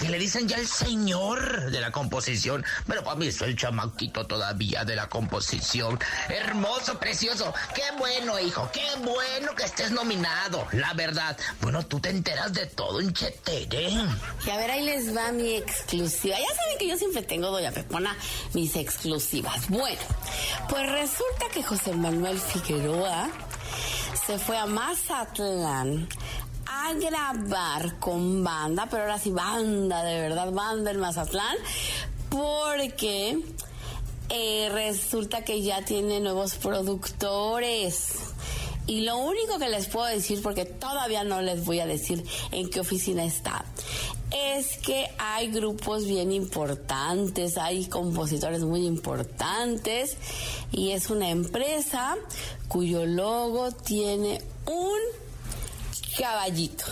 que 0.00 0.08
le 0.08 0.18
dicen 0.18 0.48
ya 0.48 0.56
el 0.56 0.66
señor 0.66 1.70
de 1.70 1.80
la 1.80 1.90
composición. 1.90 2.64
Pero 2.86 3.02
para 3.04 3.16
mí 3.16 3.26
es 3.28 3.40
el 3.42 3.56
chamaquito 3.56 4.26
todavía 4.26 4.84
de 4.84 4.96
la 4.96 5.08
composición. 5.08 5.98
Hermoso, 6.28 6.98
precioso. 6.98 7.52
Qué 7.74 7.82
bueno, 7.98 8.38
hijo, 8.40 8.68
qué 8.72 8.86
bueno 8.98 9.54
que 9.54 9.64
estés 9.64 9.90
nominado, 9.90 10.66
la 10.72 10.92
verdad. 10.94 11.36
Bueno, 11.60 11.84
tú 11.86 12.00
te 12.00 12.10
enteras 12.10 12.52
de 12.52 12.66
todo 12.66 13.00
en 13.00 13.12
Chetere. 13.12 13.90
Y 14.46 14.50
a 14.50 14.56
ver, 14.56 14.70
ahí 14.70 14.84
les 14.84 15.14
va 15.16 15.32
mi 15.32 15.56
exclusiva. 15.56 16.36
Ya 16.38 16.54
saben 16.54 16.78
que 16.78 16.88
yo 16.88 16.96
siempre 16.96 17.22
tengo, 17.22 17.50
doña 17.50 17.72
Pepona, 17.72 18.16
mis 18.52 18.74
exclusivas. 18.76 19.68
Bueno, 19.68 20.00
pues 20.68 20.90
resulta 20.90 21.46
que 21.52 21.62
José 21.62 21.92
Manuel 21.92 22.40
Figueroa 22.54 23.28
se 24.26 24.38
fue 24.38 24.56
a 24.56 24.64
Mazatlán 24.64 26.08
a 26.66 26.92
grabar 26.94 27.98
con 27.98 28.44
banda, 28.44 28.86
pero 28.88 29.02
ahora 29.02 29.18
sí 29.18 29.30
banda, 29.30 30.04
de 30.04 30.20
verdad, 30.20 30.52
banda 30.52 30.92
en 30.92 31.00
Mazatlán, 31.00 31.56
porque 32.28 33.40
eh, 34.28 34.68
resulta 34.72 35.42
que 35.42 35.62
ya 35.62 35.84
tiene 35.84 36.20
nuevos 36.20 36.54
productores. 36.54 38.33
Y 38.86 39.00
lo 39.00 39.16
único 39.16 39.58
que 39.58 39.68
les 39.70 39.86
puedo 39.86 40.06
decir, 40.06 40.42
porque 40.42 40.66
todavía 40.66 41.24
no 41.24 41.40
les 41.40 41.64
voy 41.64 41.80
a 41.80 41.86
decir 41.86 42.24
en 42.52 42.68
qué 42.68 42.80
oficina 42.80 43.24
está, 43.24 43.64
es 44.30 44.76
que 44.78 45.08
hay 45.18 45.50
grupos 45.50 46.06
bien 46.06 46.32
importantes, 46.32 47.56
hay 47.56 47.86
compositores 47.86 48.62
muy 48.62 48.84
importantes 48.84 50.16
y 50.70 50.90
es 50.90 51.08
una 51.08 51.30
empresa 51.30 52.16
cuyo 52.68 53.06
logo 53.06 53.70
tiene 53.72 54.42
un 54.66 54.98
caballito. 56.18 56.84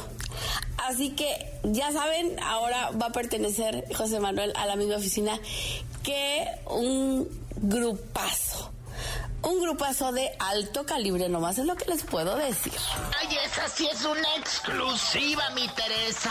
Así 0.79 1.11
que 1.11 1.53
ya 1.65 1.93
saben, 1.93 2.37
ahora 2.43 2.91
va 2.91 3.07
a 3.07 3.13
pertenecer 3.13 3.85
José 3.95 4.19
Manuel 4.19 4.53
a 4.57 4.67
la 4.67 4.77
misma 4.77 4.97
oficina 4.97 5.39
que 6.03 6.45
un 6.67 7.29
grupazo 7.57 8.72
un 9.43 9.61
grupazo 9.61 10.13
de 10.13 10.31
alto 10.39 10.85
calibre, 10.87 11.29
nomás 11.29 11.59
es 11.59 11.67
lo 11.67 11.75
que 11.77 11.87
les 11.91 12.05
puedo 12.05 12.37
decir. 12.37 12.73
Ay, 13.21 13.37
esa 13.45 13.69
sí 13.69 13.89
es 13.91 14.05
una 14.05 14.37
exclusiva, 14.37 15.51
mi 15.51 15.69
Teresa. 15.69 16.31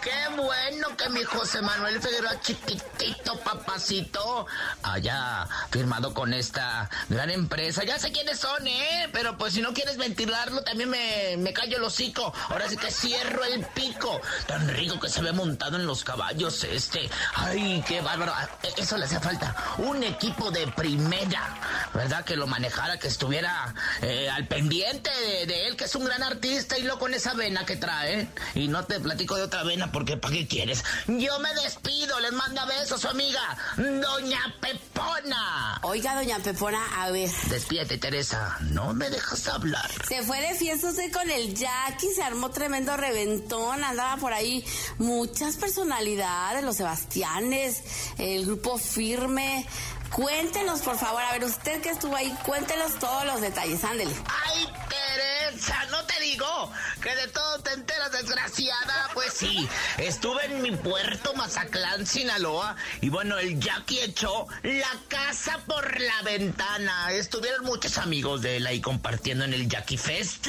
Qué 0.00 0.12
bueno 0.36 0.96
que 0.96 1.08
mi 1.10 1.22
José 1.24 1.60
Manuel 1.60 2.00
Figueroa 2.00 2.40
chiquitito, 2.40 3.38
papacito, 3.40 4.46
haya 4.82 5.46
firmado 5.70 6.14
con 6.14 6.32
esta 6.34 6.88
gran 7.08 7.30
empresa. 7.30 7.84
Ya 7.84 7.98
sé 7.98 8.12
quiénes 8.12 8.38
son, 8.38 8.66
¿eh? 8.66 9.08
Pero 9.12 9.36
pues 9.36 9.54
si 9.54 9.60
no 9.60 9.72
quieres 9.72 9.96
ventilarlo, 9.96 10.62
también 10.62 10.90
me, 10.90 11.36
me 11.38 11.52
callo 11.52 11.78
el 11.78 11.84
hocico. 11.84 12.32
Ahora 12.48 12.68
sí 12.68 12.76
que 12.76 12.90
cierro 12.90 13.44
el 13.44 13.64
pico. 13.66 14.20
Tan 14.46 14.68
rico 14.68 15.00
que 15.00 15.08
se 15.08 15.20
ve 15.20 15.32
montado 15.32 15.76
en 15.76 15.86
los 15.86 16.04
caballos 16.04 16.62
este. 16.64 17.10
Ay, 17.34 17.82
qué 17.86 18.00
bárbaro. 18.00 18.32
Ah, 18.34 18.48
Eso 18.76 18.96
le 18.96 19.06
hacía 19.06 19.20
falta. 19.20 19.54
Un 19.78 20.02
equipo 20.04 20.50
de 20.50 20.66
primera, 20.68 21.58
¿verdad? 21.92 22.24
Que 22.24 22.36
lo 22.36 22.46
manejara, 22.52 22.98
que 22.98 23.08
estuviera 23.08 23.74
eh, 24.02 24.28
al 24.28 24.46
pendiente 24.46 25.10
de, 25.10 25.46
de 25.46 25.66
él, 25.66 25.76
que 25.76 25.84
es 25.84 25.94
un 25.94 26.04
gran 26.04 26.22
artista 26.22 26.76
y 26.78 26.82
lo 26.82 26.98
con 26.98 27.14
esa 27.14 27.32
vena 27.32 27.64
que 27.64 27.76
trae. 27.76 28.28
Y 28.54 28.68
no 28.68 28.84
te 28.84 29.00
platico 29.00 29.36
de 29.36 29.44
otra 29.44 29.62
vena 29.62 29.90
porque 29.90 30.18
¿para 30.18 30.34
qué 30.34 30.46
quieres? 30.46 30.84
Yo 31.06 31.38
me 31.38 31.52
despido, 31.54 32.20
les 32.20 32.32
manda 32.32 32.66
besos 32.66 33.00
su 33.00 33.08
amiga, 33.08 33.40
Doña 33.76 34.54
Pepona. 34.60 35.80
Oiga, 35.82 36.14
doña 36.14 36.38
Pepona, 36.40 37.02
a 37.02 37.10
ver. 37.10 37.30
Despídete, 37.48 37.96
Teresa. 37.96 38.58
No 38.60 38.92
me 38.92 39.08
dejas 39.08 39.48
hablar. 39.48 39.90
Se 40.06 40.22
fue 40.22 40.40
de 40.40 40.54
fiesta 40.54 40.90
usted 40.90 41.10
con 41.10 41.30
el 41.30 41.54
Jackie, 41.54 42.12
se 42.14 42.22
armó 42.22 42.50
tremendo 42.50 42.96
reventón, 42.96 43.82
andaba 43.82 44.18
por 44.18 44.32
ahí 44.34 44.64
muchas 44.98 45.56
personalidades, 45.56 46.62
los 46.64 46.76
Sebastianes, 46.76 47.82
el 48.18 48.44
grupo 48.44 48.76
Firme. 48.76 49.66
Cuéntenos, 50.12 50.82
por 50.82 50.98
favor, 50.98 51.22
a 51.22 51.32
ver, 51.32 51.44
usted 51.44 51.80
que 51.80 51.88
estuvo 51.88 52.14
ahí, 52.14 52.30
cuéntenos 52.44 52.98
todos 52.98 53.24
los 53.24 53.40
detalles, 53.40 53.82
ándele. 53.82 54.14
¡Ay, 54.44 54.68
Teresa! 54.90 55.86
No 55.90 56.04
te 56.04 56.20
digo 56.20 56.70
que 57.00 57.16
de 57.16 57.28
todo 57.28 57.60
te 57.60 57.72
enteras, 57.72 58.12
desgraciada. 58.12 59.08
Pues 59.14 59.32
sí, 59.32 59.66
estuve 59.96 60.44
en 60.44 60.60
mi 60.60 60.72
puerto 60.72 61.32
Mazatlán, 61.32 62.06
Sinaloa, 62.06 62.76
y 63.00 63.08
bueno, 63.08 63.38
el 63.38 63.58
Jackie 63.58 64.00
echó 64.00 64.46
la 64.62 64.92
casa 65.08 65.60
por 65.66 65.98
la 65.98 66.20
ventana. 66.22 67.10
Estuvieron 67.12 67.64
muchos 67.64 67.96
amigos 67.96 68.42
de 68.42 68.58
él 68.58 68.66
ahí 68.66 68.82
compartiendo 68.82 69.46
en 69.46 69.54
el 69.54 69.66
Jackie 69.66 69.96
Fest. 69.96 70.48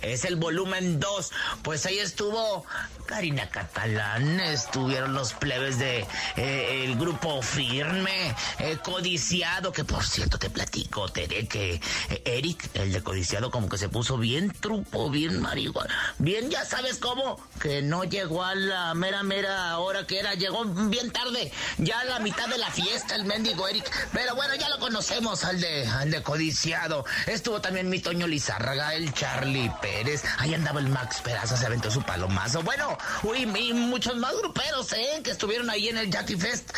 Es 0.00 0.24
el 0.24 0.36
volumen 0.36 1.00
2. 1.00 1.32
Pues 1.62 1.84
ahí 1.84 1.98
estuvo 1.98 2.64
Karina 3.06 3.48
Catalán, 3.48 4.40
estuvieron 4.40 5.14
los 5.14 5.32
plebes 5.34 5.78
de 5.78 6.06
eh, 6.36 6.84
el 6.84 6.96
grupo 6.96 7.40
Firme, 7.40 8.34
eh, 8.58 8.76
Codiciado, 8.86 9.72
que 9.72 9.82
por 9.82 10.04
cierto 10.04 10.38
te 10.38 10.48
platico, 10.48 11.08
Tere, 11.08 11.48
que 11.48 11.80
eh, 12.08 12.22
Eric, 12.24 12.70
el 12.74 12.92
de 12.92 13.02
Codiciado, 13.02 13.50
como 13.50 13.68
que 13.68 13.78
se 13.78 13.88
puso 13.88 14.16
bien 14.16 14.52
trupo, 14.60 15.10
bien 15.10 15.42
marihuana, 15.42 16.14
bien 16.18 16.50
ya 16.50 16.64
sabes 16.64 16.98
cómo, 16.98 17.36
que 17.60 17.82
no 17.82 18.04
llegó 18.04 18.44
a 18.44 18.54
la 18.54 18.94
mera 18.94 19.24
mera 19.24 19.76
hora 19.80 20.06
que 20.06 20.20
era, 20.20 20.34
llegó 20.34 20.64
bien 20.64 21.10
tarde, 21.10 21.50
ya 21.78 21.98
a 21.98 22.04
la 22.04 22.20
mitad 22.20 22.46
de 22.46 22.58
la 22.58 22.70
fiesta 22.70 23.16
el 23.16 23.24
mendigo 23.24 23.66
Eric, 23.66 23.90
pero 24.12 24.36
bueno, 24.36 24.54
ya 24.54 24.68
lo 24.68 24.78
conocemos 24.78 25.44
al 25.44 25.60
de, 25.60 25.84
al 25.88 26.12
de 26.12 26.22
Codiciado, 26.22 27.04
estuvo 27.26 27.60
también 27.60 27.88
mi 27.88 27.98
Toño 27.98 28.28
Lizárraga, 28.28 28.94
el 28.94 29.12
Charlie 29.12 29.72
Pérez, 29.82 30.22
ahí 30.38 30.54
andaba 30.54 30.78
el 30.78 30.88
Max 30.90 31.22
Peraza, 31.24 31.56
se 31.56 31.66
aventó 31.66 31.90
su 31.90 32.04
palomazo, 32.04 32.62
bueno, 32.62 32.96
uy, 33.24 33.42
y 33.42 33.72
muchos 33.72 34.16
más 34.16 34.36
gruperos, 34.36 34.92
¿eh? 34.92 35.20
Que 35.24 35.32
estuvieron 35.32 35.70
ahí 35.70 35.88
en 35.88 35.98
el 35.98 36.08
Jackie 36.08 36.36
Fest. 36.36 36.70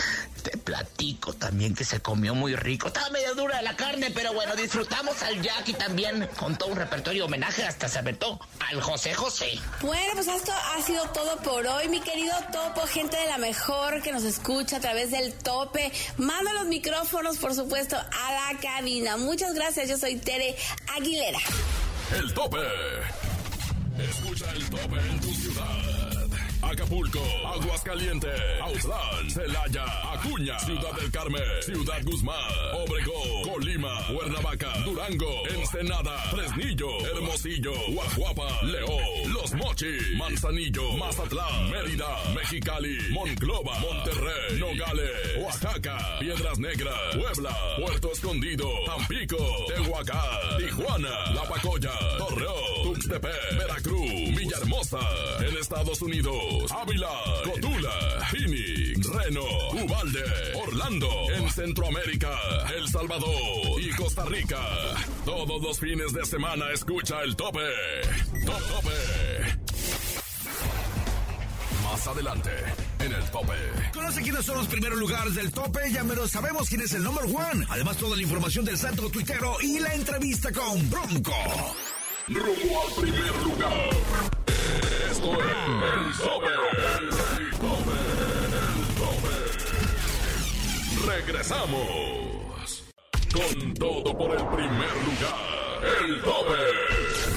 Te 0.42 0.56
platico 0.56 1.34
también 1.34 1.74
que 1.74 1.84
se 1.84 1.97
comió 2.00 2.34
muy 2.34 2.56
rico. 2.56 2.88
Estaba 2.88 3.10
medio 3.10 3.34
dura 3.34 3.60
la 3.62 3.76
carne, 3.76 4.10
pero 4.14 4.32
bueno, 4.32 4.54
disfrutamos 4.56 5.22
al 5.22 5.40
Jackie 5.42 5.74
también 5.74 6.28
con 6.36 6.56
todo 6.56 6.70
un 6.70 6.76
repertorio 6.76 7.22
de 7.22 7.26
homenaje. 7.26 7.64
Hasta 7.64 7.88
se 7.88 7.98
aventó 7.98 8.38
al 8.70 8.80
José 8.80 9.14
José. 9.14 9.58
Bueno, 9.80 10.12
pues 10.14 10.28
esto 10.28 10.52
ha 10.52 10.82
sido 10.82 11.04
todo 11.10 11.36
por 11.38 11.66
hoy, 11.66 11.88
mi 11.88 12.00
querido 12.00 12.34
Topo, 12.52 12.86
gente 12.86 13.16
de 13.16 13.26
la 13.26 13.38
mejor 13.38 14.02
que 14.02 14.12
nos 14.12 14.24
escucha 14.24 14.76
a 14.76 14.80
través 14.80 15.10
del 15.10 15.34
tope. 15.34 15.92
Manda 16.16 16.52
los 16.54 16.66
micrófonos, 16.66 17.38
por 17.38 17.54
supuesto, 17.54 17.96
a 17.96 18.32
la 18.32 18.60
cabina. 18.60 19.16
Muchas 19.16 19.54
gracias, 19.54 19.88
yo 19.88 19.98
soy 19.98 20.16
Tere 20.16 20.56
Aguilera. 20.96 21.38
El 22.16 22.32
tope. 22.32 22.58
Escucha 23.98 24.50
el 24.52 24.70
tope 24.70 24.98
en 24.98 25.20
tu 25.20 25.34
ciudad. 25.34 25.87
Acapulco, 26.62 27.20
Aguascalientes, 27.46 28.40
Austral, 28.60 29.30
Celaya, 29.30 29.84
Acuña, 30.12 30.58
Ciudad 30.58 30.92
del 30.92 31.10
Carmen, 31.10 31.42
Ciudad 31.62 32.02
Guzmán, 32.04 32.34
Obregón, 32.74 33.42
Colima, 33.44 34.06
Cuernavaca, 34.08 34.72
Durango, 34.84 35.48
Ensenada, 35.48 36.18
Fresnillo, 36.30 36.88
Hermosillo, 37.06 37.72
Guajuapa, 37.92 38.62
León, 38.64 39.32
Los 39.32 39.52
Mochis, 39.54 40.02
Manzanillo, 40.16 40.92
Mazatlán, 40.96 41.70
Mérida, 41.70 42.06
Mexicali, 42.34 42.98
Monclova, 43.10 43.78
Monterrey, 43.78 44.58
Nogales, 44.58 45.10
Oaxaca, 45.38 45.98
Piedras 46.20 46.58
Negras, 46.58 46.98
Puebla, 47.14 47.56
Puerto 47.80 48.12
Escondido, 48.12 48.68
Tampico, 48.84 49.36
Tehuacán, 49.68 50.58
Tijuana, 50.58 51.32
La 51.34 51.42
Pacoya, 51.44 51.92
Torreón, 52.18 52.82
Tuxtepec, 52.98 53.56
Veracruz, 53.56 54.36
Villahermosa, 54.36 54.98
en 55.38 55.56
Estados 55.56 56.02
Unidos, 56.02 56.72
Ávila, 56.72 57.08
Cotula, 57.44 58.26
Phoenix, 58.28 59.06
Reno, 59.06 59.44
Ubalde, 59.72 60.24
Orlando, 60.66 61.08
en 61.32 61.48
Centroamérica, 61.48 62.36
El 62.76 62.88
Salvador 62.88 63.80
y 63.80 63.90
Costa 63.90 64.24
Rica. 64.24 64.60
Todos 65.24 65.62
los 65.62 65.78
fines 65.78 66.12
de 66.12 66.26
semana 66.26 66.72
escucha 66.72 67.22
el 67.22 67.36
tope. 67.36 67.60
Top 68.44 68.60
tope. 68.66 68.90
Más 71.84 72.06
adelante, 72.08 72.50
en 72.98 73.12
el 73.12 73.24
tope. 73.30 73.54
Conoce 73.94 74.22
quiénes 74.22 74.44
son 74.44 74.58
los 74.58 74.66
primeros 74.66 74.98
lugares 74.98 75.36
del 75.36 75.52
tope, 75.52 75.92
ya 75.92 76.02
menos 76.02 76.32
sabemos 76.32 76.68
quién 76.68 76.80
es 76.80 76.92
el 76.94 77.04
number 77.04 77.26
one. 77.26 77.64
Además, 77.68 77.96
toda 77.96 78.16
la 78.16 78.22
información 78.22 78.64
del 78.64 78.76
santo 78.76 79.08
tuitero 79.08 79.56
y 79.62 79.78
la 79.78 79.94
entrevista 79.94 80.50
con 80.50 80.90
Bronco. 80.90 81.32
Rumbo 82.28 82.82
al 82.82 82.92
primer 83.00 83.34
lugar. 83.42 83.88
Esto 85.10 85.32
es 85.32 85.40
el 85.40 86.12
tope. 86.18 86.52
El 86.98 87.50
tope. 87.56 87.96
El 88.58 88.94
tope. 88.98 89.34
Regresamos. 91.06 92.84
Con 93.32 93.74
todo 93.74 94.18
por 94.18 94.30
el 94.32 94.46
primer 94.48 94.92
lugar. 95.06 95.38
El 96.04 96.20
tope. 96.20 96.60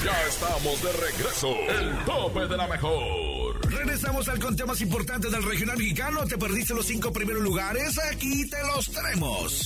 Ya 0.03 0.17
estamos 0.27 0.83
de 0.83 0.91
regreso. 0.91 1.47
El 1.69 2.03
tope 2.03 2.47
de 2.47 2.57
la 2.57 2.67
mejor. 2.67 3.50
Regresamos 3.83 4.29
al 4.29 4.37
conteo 4.37 4.67
más 4.67 4.79
importante 4.81 5.27
del 5.31 5.41
regional 5.41 5.75
mexicano. 5.75 6.23
¿Te 6.27 6.37
perdiste 6.37 6.75
los 6.75 6.85
cinco 6.85 7.11
primeros 7.11 7.41
lugares? 7.41 7.97
Aquí 8.11 8.47
te 8.47 8.61
los 8.63 8.91
tenemos. 8.91 9.63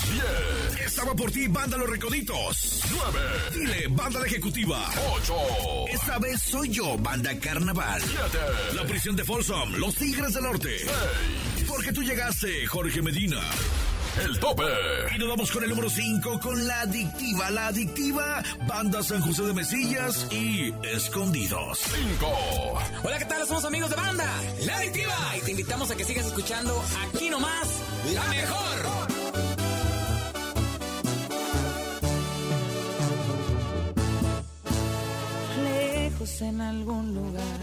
10. 0.77 0.87
Estaba 0.87 1.13
por 1.13 1.31
ti, 1.31 1.49
Banda 1.49 1.75
Los 1.77 1.89
Recoditos. 1.89 2.83
9. 2.89 3.19
Dile, 3.53 3.87
Banda 3.89 4.21
La 4.21 4.25
Ejecutiva. 4.25 4.89
8. 5.17 5.33
Esta 5.91 6.17
vez 6.19 6.39
soy 6.41 6.69
yo, 6.69 6.97
Banda 6.97 7.37
Carnaval. 7.37 8.01
7. 8.01 8.37
La 8.75 8.83
prisión 8.85 9.17
de 9.17 9.25
Folsom, 9.25 9.73
Los 9.75 9.95
Tigres 9.95 10.33
del 10.33 10.43
Norte. 10.43 10.77
6. 11.57 11.67
Porque 11.67 11.91
tú 11.91 12.01
llegaste, 12.01 12.65
Jorge 12.67 13.01
Medina. 13.01 13.41
El 14.23 14.39
tope. 14.39 14.63
Y 15.15 15.19
nos 15.19 15.29
vamos 15.29 15.51
con 15.51 15.63
el 15.63 15.69
número 15.69 15.89
5, 15.89 16.39
con 16.39 16.67
la 16.67 16.81
adictiva, 16.81 17.51
la 17.51 17.67
adictiva, 17.67 18.43
Banda 18.67 19.03
San 19.03 19.21
José 19.21 19.43
de 19.43 19.53
Mesillas 19.53 20.27
y 20.31 20.73
Escondidos. 20.83 21.79
5. 21.79 22.33
Hola, 23.03 23.17
¿qué 23.17 23.25
tal? 23.25 23.45
Somos 23.45 23.65
amigos 23.65 23.89
de 23.89 23.95
banda, 23.97 24.29
La 24.65 24.77
Adictiva, 24.77 25.17
y 25.37 25.41
te 25.41 25.51
invitamos 25.51 25.91
a 25.91 25.95
que 25.95 26.05
sigas 26.05 26.25
escuchando 26.25 26.81
aquí 27.13 27.29
nomás, 27.29 27.67
La 28.13 28.23
Mejor. 28.27 28.65
lejos 35.63 36.41
en 36.41 36.61
algún 36.61 37.13
lugar, 37.13 37.59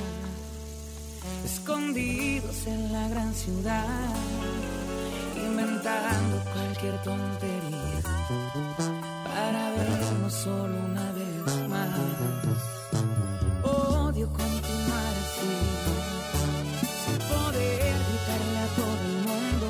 escondidos 1.44 2.66
en 2.66 2.92
la 2.92 3.08
gran 3.08 3.34
ciudad, 3.34 4.14
inventando 5.52 6.42
cualquier 6.52 6.96
tontería 7.02 8.00
para 9.24 9.70
vernos 9.70 10.32
solo 10.32 10.76
una 10.90 11.12
vez 11.12 11.68
más. 11.68 11.90
Odio 13.62 14.26
continuar 14.28 15.14
así, 15.24 15.54
sin 17.04 17.18
poder 17.32 17.94
gritarle 18.08 18.58
a 18.58 18.68
todo 18.80 19.02
el 19.10 19.18
mundo 19.28 19.68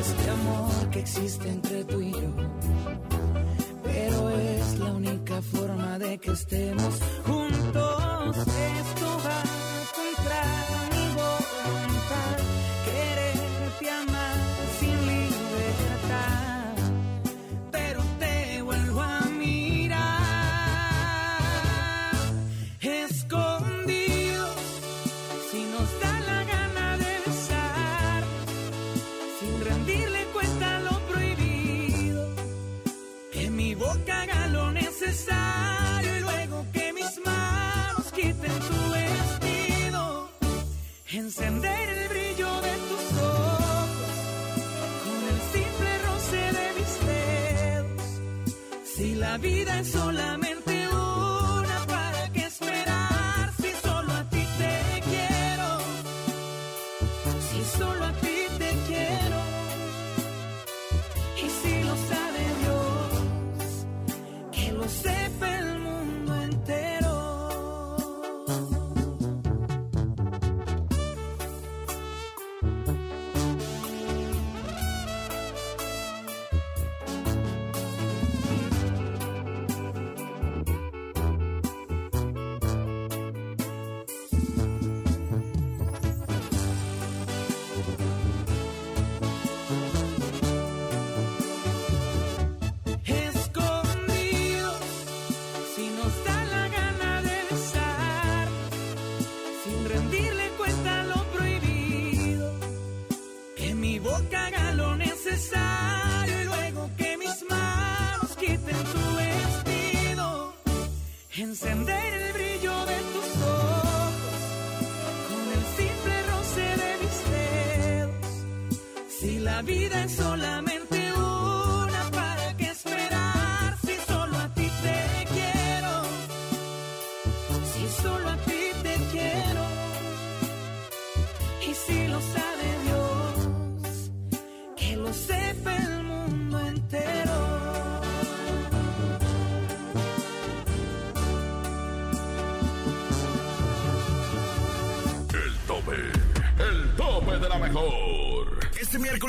este 0.00 0.30
amor 0.30 0.90
que 0.90 1.00
existe 1.00 1.48
entre 1.48 1.84
tú 1.84 2.00
y 2.00 2.12
yo 2.12 2.30
pero 3.84 4.30
es 4.30 4.78
la 4.78 4.92
única 4.92 5.42
forma 5.42 5.98
de 5.98 6.18
que 6.18 6.30
estemos 6.30 6.94
juntos. 7.26 8.36
Esto 8.36 9.06
va 9.24 9.67
vida 49.40 49.80
es 49.80 49.88
solamente 49.88 50.47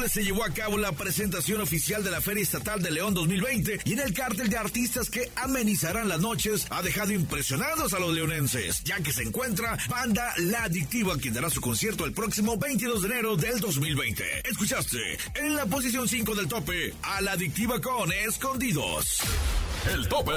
se 0.10 0.24
llevó 0.24 0.44
a 0.44 0.50
cabo 0.50 0.78
la 0.78 0.92
presentación 0.92 1.62
oficial 1.62 2.04
de 2.04 2.10
la 2.10 2.20
Feria 2.20 2.42
Estatal 2.42 2.82
de 2.82 2.90
León 2.90 3.14
2020 3.14 3.82
y 3.86 3.94
en 3.94 4.00
el 4.00 4.14
cártel 4.14 4.50
de 4.50 4.58
artistas 4.58 5.10
que 5.10 5.30
amenizarán 5.36 6.10
las 6.10 6.20
noches 6.20 6.66
ha 6.72 6.82
dejado 6.82 7.14
impresionados 7.14 7.94
a 7.94 8.00
los 8.00 8.14
leonenses, 8.14 8.84
ya 8.84 9.00
que 9.02 9.14
se 9.14 9.24
encuentra 9.24 9.78
Banda 9.88 10.34
La 10.38 10.64
Adictiva, 10.64 11.16
quien 11.18 11.36
dará 11.36 11.50
su 11.50 11.62
concierto 11.62 12.06
el 12.06 12.14
próximo 12.14 12.58
22 12.58 13.04
de 13.04 13.08
enero 13.08 13.36
del 13.36 13.60
2020. 13.60 14.50
Escuchaste 14.50 14.98
en 15.36 15.56
la 15.56 15.68
posición 15.68 16.08
5 16.08 16.34
del 16.34 16.48
tope 16.48 16.94
a 17.04 17.22
La 17.22 17.34
Adictiva 17.34 17.80
con 17.80 18.12
Escondidos. 18.12 19.19
El 19.94 20.08
tope. 20.08 20.32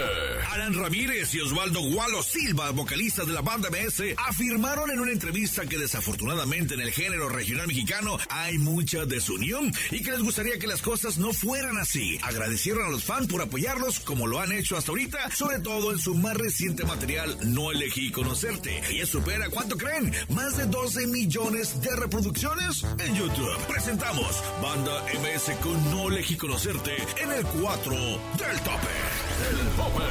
Alan 0.51 0.75
Ramírez 0.75 1.35
y 1.35 1.41
Osvaldo 1.41 1.81
Gualo 1.81 2.23
Silva, 2.23 2.71
vocalistas 2.71 3.27
de 3.27 3.33
la 3.33 3.41
banda 3.41 3.71
MS, 3.71 4.03
afirmaron 4.17 4.91
en 4.91 5.01
una 5.01 5.13
entrevista 5.13 5.67
que 5.67 5.79
desafortunadamente 5.79 6.75
en 6.75 6.81
el 6.81 6.93
género 6.93 7.29
regional 7.29 7.67
mexicano 7.67 8.19
hay 8.29 8.59
mucha 8.59 9.05
desunión 9.07 9.73
y 9.91 10.03
que 10.03 10.11
les 10.11 10.23
gustaría 10.23 10.59
que 10.59 10.67
las 10.67 10.83
cosas 10.83 11.19
no 11.19 11.33
fueran 11.33 11.79
así. 11.79 12.19
Agradecieron 12.23 12.87
a 12.87 12.91
los 12.91 13.05
fans 13.05 13.29
por 13.29 13.43
apoyarlos 13.43 14.01
como 14.01 14.27
lo 14.27 14.41
han 14.41 14.53
hecho 14.53 14.77
hasta 14.77 14.93
ahorita, 14.93 15.31
sobre 15.31 15.59
todo 15.61 15.93
en 15.93 15.99
su 15.99 16.15
más 16.15 16.37
reciente 16.37 16.85
material 16.85 17.37
No 17.43 17.71
elegí 17.71 18.11
conocerte. 18.11 18.83
Y 18.91 19.01
eso 19.01 19.19
supera, 19.19 19.51
¿cuánto 19.51 19.77
creen? 19.77 20.13
Más 20.31 20.57
de 20.57 20.67
12 20.67 21.07
millones 21.07 21.81
de 21.83 21.95
reproducciones 21.97 22.85
en 22.99 23.15
YouTube. 23.15 23.67
Presentamos 23.69 24.43
Banda 24.63 25.05
MS 25.15 25.57
con 25.63 25.91
No 25.91 26.09
elegí 26.09 26.37
conocerte 26.37 26.97
en 27.23 27.31
el 27.31 27.45
4 27.45 27.93
del 27.93 28.61
tope. 28.61 29.22
El 29.49 29.59
tope 29.77 30.05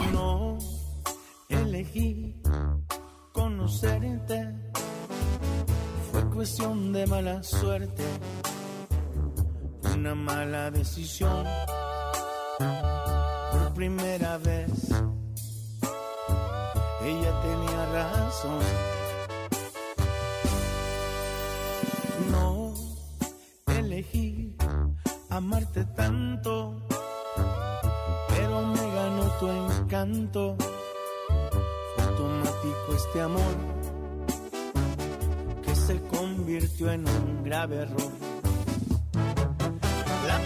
4. 0.00 0.12
No 0.12 0.58
elegí 1.48 2.34
conocerte. 3.32 4.54
Fue 6.10 6.28
cuestión 6.30 6.92
de 6.92 7.06
mala 7.06 7.42
suerte. 7.42 8.02
Una 9.94 10.14
mala 10.14 10.70
decisión. 10.70 11.44
Por 12.58 13.74
primera 13.74 14.38
vez. 14.38 14.70
Ella 17.02 17.40
tenía 17.42 17.86
razón. 17.92 18.60
No 22.30 22.74
elegí 23.68 24.56
amarte 25.30 25.84
tanto 25.84 26.86
tu 29.38 29.48
encanto. 29.48 30.56
Automático 31.98 32.94
este 32.94 33.20
amor 33.20 33.54
que 35.64 35.74
se 35.74 36.00
convirtió 36.02 36.90
en 36.90 37.06
un 37.08 37.42
grave 37.44 37.76
error. 37.82 38.12
La 40.26 40.38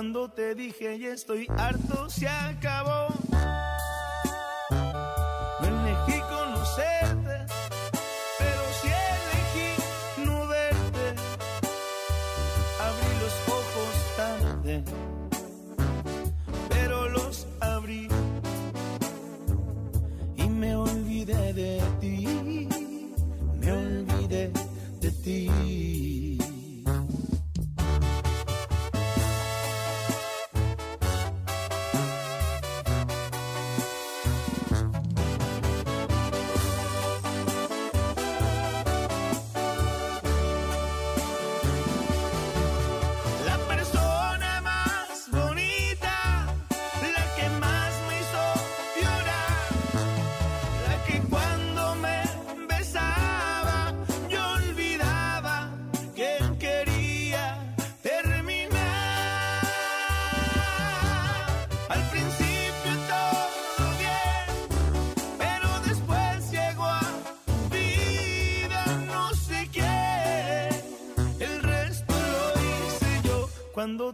Cuando 0.00 0.30
te 0.30 0.54
dije 0.54 0.98
ya 0.98 1.10
estoy 1.12 1.46
harto, 1.58 2.08
se 2.08 2.26
acabó. 2.26 3.29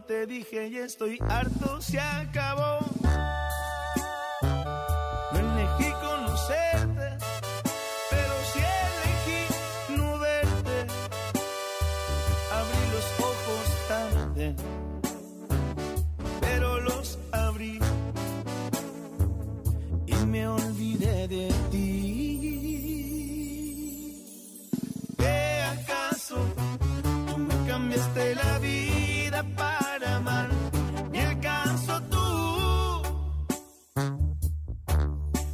Te 0.07 0.25
dije 0.25 0.69
ya 0.71 0.85
estoy 0.85 1.19
harto, 1.27 1.81
se 1.81 1.99
acabó. 1.99 2.66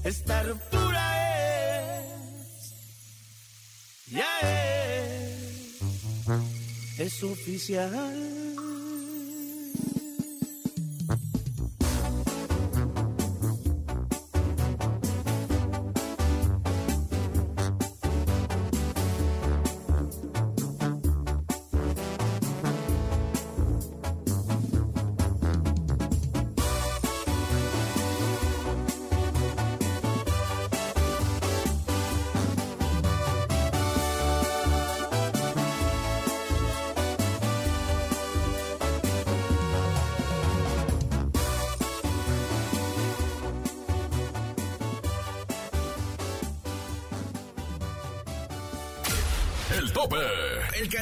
Esta 0.03 0.43
ruptura 0.43 1.99
es, 1.99 2.73
ya 4.07 4.39
es, 4.41 5.79
es 6.99 7.23
oficial. 7.23 8.52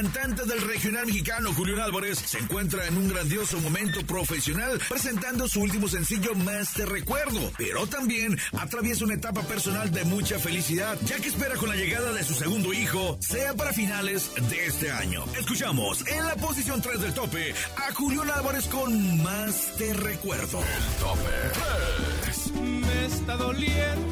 Cantante 0.02 0.44
del 0.46 0.60
regional 0.62 1.06
mexicano 1.06 1.54
Julián 1.54 1.78
Álvarez 1.78 2.18
se 2.18 2.38
encuentra 2.38 2.88
en 2.88 2.96
un 2.96 3.08
grandioso 3.08 3.60
momento 3.60 4.04
profesional 4.04 4.80
presentando 4.88 5.46
su 5.46 5.60
último 5.60 5.86
sencillo 5.86 6.34
Más 6.34 6.74
te 6.74 6.84
recuerdo, 6.84 7.52
pero 7.56 7.86
también 7.86 8.36
atraviesa 8.58 9.04
una 9.04 9.14
etapa 9.14 9.42
personal 9.42 9.92
de 9.92 10.04
mucha 10.04 10.40
felicidad, 10.40 10.98
ya 11.04 11.20
que 11.20 11.28
espera 11.28 11.54
con 11.54 11.68
la 11.68 11.76
llegada 11.76 12.12
de 12.12 12.24
su 12.24 12.34
segundo 12.34 12.72
hijo 12.72 13.16
sea 13.20 13.54
para 13.54 13.72
finales 13.72 14.32
de 14.50 14.66
este 14.66 14.90
año. 14.90 15.24
Escuchamos 15.38 16.04
en 16.08 16.26
la 16.26 16.34
posición 16.34 16.82
3 16.82 17.00
del 17.00 17.14
tope 17.14 17.54
a 17.76 17.94
Julián 17.94 18.28
Álvarez 18.30 18.66
con 18.66 19.22
Más 19.22 19.72
te 19.78 19.94
recuerdo. 19.94 20.58
El 20.62 20.84
tope 20.98 22.60
Me 22.60 23.06
está 23.06 23.36
doliendo 23.36 24.11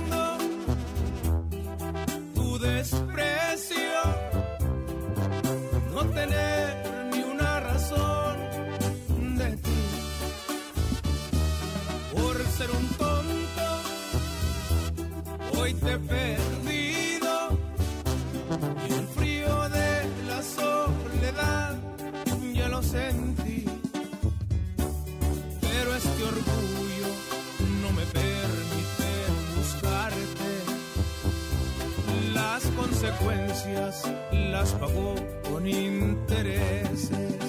consecuencias 33.01 34.03
las 34.31 34.75
pagó 34.75 35.15
con 35.51 35.67
intereses. 35.67 37.40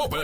Tope. 0.00 0.16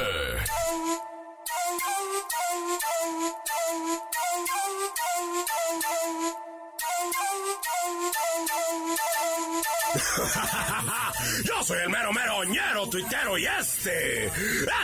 Yo 11.44 11.62
soy 11.62 11.78
el 11.78 11.90
mero 11.90 12.12
mero 12.12 12.44
ñero 12.44 12.88
tuitero 12.88 13.38
y 13.38 13.46
este, 13.46 14.26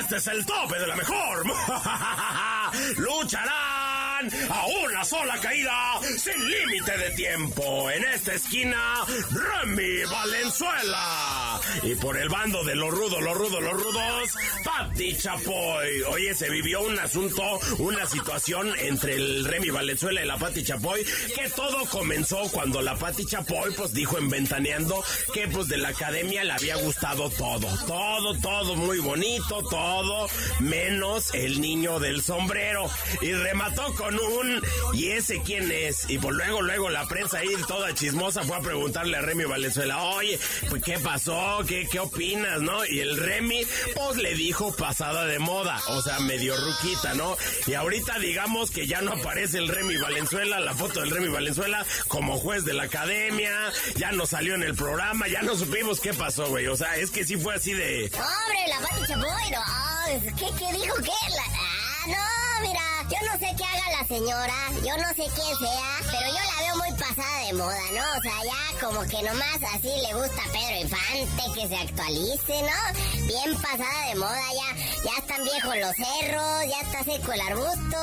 este 0.01 0.16
es 0.16 0.26
el 0.26 0.45
tope 0.45 0.78
de 0.78 0.86
la 0.86 0.97
mejor. 0.97 1.47
Lucharán 2.97 4.30
a 4.51 4.66
una 4.84 5.05
sola 5.05 5.38
caída 5.40 6.01
sin 6.18 6.51
límite 6.51 6.99
de 6.99 7.11
tiempo. 7.11 7.90
En 7.90 8.05
esta 8.05 8.34
esquina, 8.34 9.05
Remy 9.30 10.05
Valenzuela. 10.05 11.41
Y 11.82 11.94
por 11.96 12.16
el 12.16 12.28
bando 12.28 12.64
de 12.64 12.74
los 12.74 12.90
rudos, 12.90 13.22
los 13.22 13.36
rudos, 13.36 13.62
los 13.62 13.72
rudos, 13.72 14.30
Pati 14.64 15.16
Chapoy. 15.16 16.02
Oye, 16.10 16.34
se 16.34 16.50
vivió 16.50 16.82
un 16.82 16.98
asunto, 16.98 17.42
una 17.78 18.06
situación 18.06 18.72
entre 18.78 19.14
el 19.14 19.44
Remy 19.44 19.70
Valenzuela 19.70 20.22
y 20.22 20.26
la 20.26 20.36
Pati 20.36 20.62
Chapoy, 20.62 21.04
que 21.34 21.48
todo 21.50 21.84
comenzó 21.86 22.42
cuando 22.52 22.82
la 22.82 22.96
Pati 22.96 23.24
Chapoy, 23.24 23.72
pues 23.76 23.92
dijo 23.92 24.18
en 24.18 24.28
Ventaneando 24.28 25.02
que 25.32 25.48
pues 25.48 25.68
de 25.68 25.78
la 25.78 25.88
academia 25.88 26.44
le 26.44 26.52
había 26.52 26.76
gustado 26.76 27.30
todo. 27.30 27.68
Todo, 27.86 28.38
todo 28.40 28.76
muy 28.76 28.98
bonito, 28.98 29.62
todo, 29.68 30.28
menos 30.60 31.34
el 31.34 31.60
niño 31.60 31.98
del 31.98 32.22
sombrero. 32.22 32.88
Y 33.20 33.32
remató 33.32 33.94
con 33.94 34.14
un, 34.14 34.62
¿y 34.94 35.08
ese 35.08 35.40
quién 35.42 35.70
es? 35.70 36.08
Y 36.08 36.18
pues 36.18 36.34
luego, 36.34 36.62
luego 36.62 36.90
la 36.90 37.06
prensa 37.06 37.38
ahí 37.38 37.48
toda 37.66 37.94
chismosa 37.94 38.42
fue 38.42 38.56
a 38.56 38.60
preguntarle 38.60 39.16
a 39.16 39.22
Remy 39.22 39.44
Valenzuela, 39.44 40.02
oye, 40.02 40.38
pues 40.68 40.82
qué 40.82 40.98
pasó, 40.98 41.61
qué, 41.64 41.86
qué 41.90 42.00
opinas, 42.00 42.60
¿no? 42.60 42.84
Y 42.86 43.00
el 43.00 43.16
Remy, 43.16 43.66
pues 43.94 44.16
le 44.18 44.34
dijo 44.34 44.74
pasada 44.74 45.24
de 45.26 45.38
moda, 45.38 45.80
o 45.88 46.02
sea, 46.02 46.20
medio 46.20 46.56
ruquita, 46.56 47.14
¿no? 47.14 47.36
Y 47.66 47.74
ahorita 47.74 48.18
digamos 48.18 48.70
que 48.70 48.86
ya 48.86 49.00
no 49.00 49.12
aparece 49.12 49.58
el 49.58 49.68
Remy 49.68 49.96
Valenzuela, 49.98 50.60
la 50.60 50.74
foto 50.74 51.00
del 51.00 51.10
Remy 51.10 51.28
Valenzuela 51.28 51.84
como 52.08 52.38
juez 52.38 52.64
de 52.64 52.74
la 52.74 52.84
academia, 52.84 53.52
ya 53.96 54.12
no 54.12 54.26
salió 54.26 54.54
en 54.54 54.62
el 54.62 54.74
programa, 54.74 55.28
ya 55.28 55.42
no 55.42 55.56
supimos 55.56 56.00
qué 56.00 56.12
pasó, 56.14 56.46
güey. 56.48 56.66
O 56.66 56.76
sea, 56.76 56.96
es 56.96 57.10
que 57.10 57.24
sí 57.24 57.36
fue 57.36 57.54
así 57.54 57.72
de... 57.72 58.04
Hombre, 58.14 58.68
la 58.68 58.78
Pati 58.88 59.06
Chapoy, 59.06 59.50
no. 59.50 60.36
¿Qué, 60.36 60.46
qué 60.58 60.72
dijo 60.78 60.94
qué? 60.96 61.10
La- 61.34 61.42
ah, 61.54 62.06
no, 62.06 62.68
mira, 62.68 62.80
yo 63.12 63.18
no 63.26 63.38
sé 63.38 63.54
qué 63.56 63.64
haga 63.64 64.00
la 64.00 64.06
señora, 64.06 64.54
yo 64.76 64.96
no 64.96 65.08
sé 65.08 65.24
quién 65.34 65.56
sea, 65.58 65.98
pero 66.10 66.26
yo 66.28 66.40
la 66.40 66.62
veo 66.62 66.76
muy 66.76 66.92
pasada 66.98 67.46
de 67.46 67.52
moda, 67.52 67.84
¿no? 67.92 68.18
O 68.18 68.22
sea, 68.22 68.32
ya 68.44 68.80
como 68.80 69.00
que 69.02 69.22
nomás 69.22 69.58
así 69.74 69.88
le 69.88 70.14
gusta 70.14 70.42
a 70.42 70.52
Pedro 70.52 70.80
Infante 70.80 71.42
que 71.54 71.68
se 71.68 71.76
actualice, 71.76 72.62
¿no? 72.62 73.26
Bien 73.26 73.54
pasada 73.60 74.08
de 74.08 74.14
moda, 74.14 74.42
ya, 74.54 74.76
ya 75.04 75.18
están 75.18 75.44
viejos 75.44 75.76
los 75.76 75.96
cerros, 75.96 76.64
ya 76.68 76.80
está 76.80 77.04
seco 77.04 77.32
el 77.32 77.40
arbusto. 77.40 77.98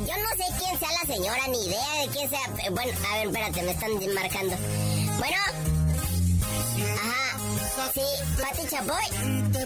Yo 0.00 0.14
no 0.16 0.30
sé 0.36 0.44
quién 0.58 0.78
sea 0.78 0.92
la 0.92 1.14
señora, 1.14 1.46
ni 1.48 1.66
idea 1.66 1.94
de 2.02 2.08
quién 2.08 2.30
sea. 2.30 2.40
Eh, 2.64 2.70
Bueno, 2.70 2.92
a 3.10 3.16
ver, 3.16 3.26
espérate, 3.26 3.62
me 3.62 3.70
están 3.72 4.14
marcando. 4.14 4.56
Bueno. 5.18 5.77
Pati 8.40 8.66
Chapoy. 8.68 9.06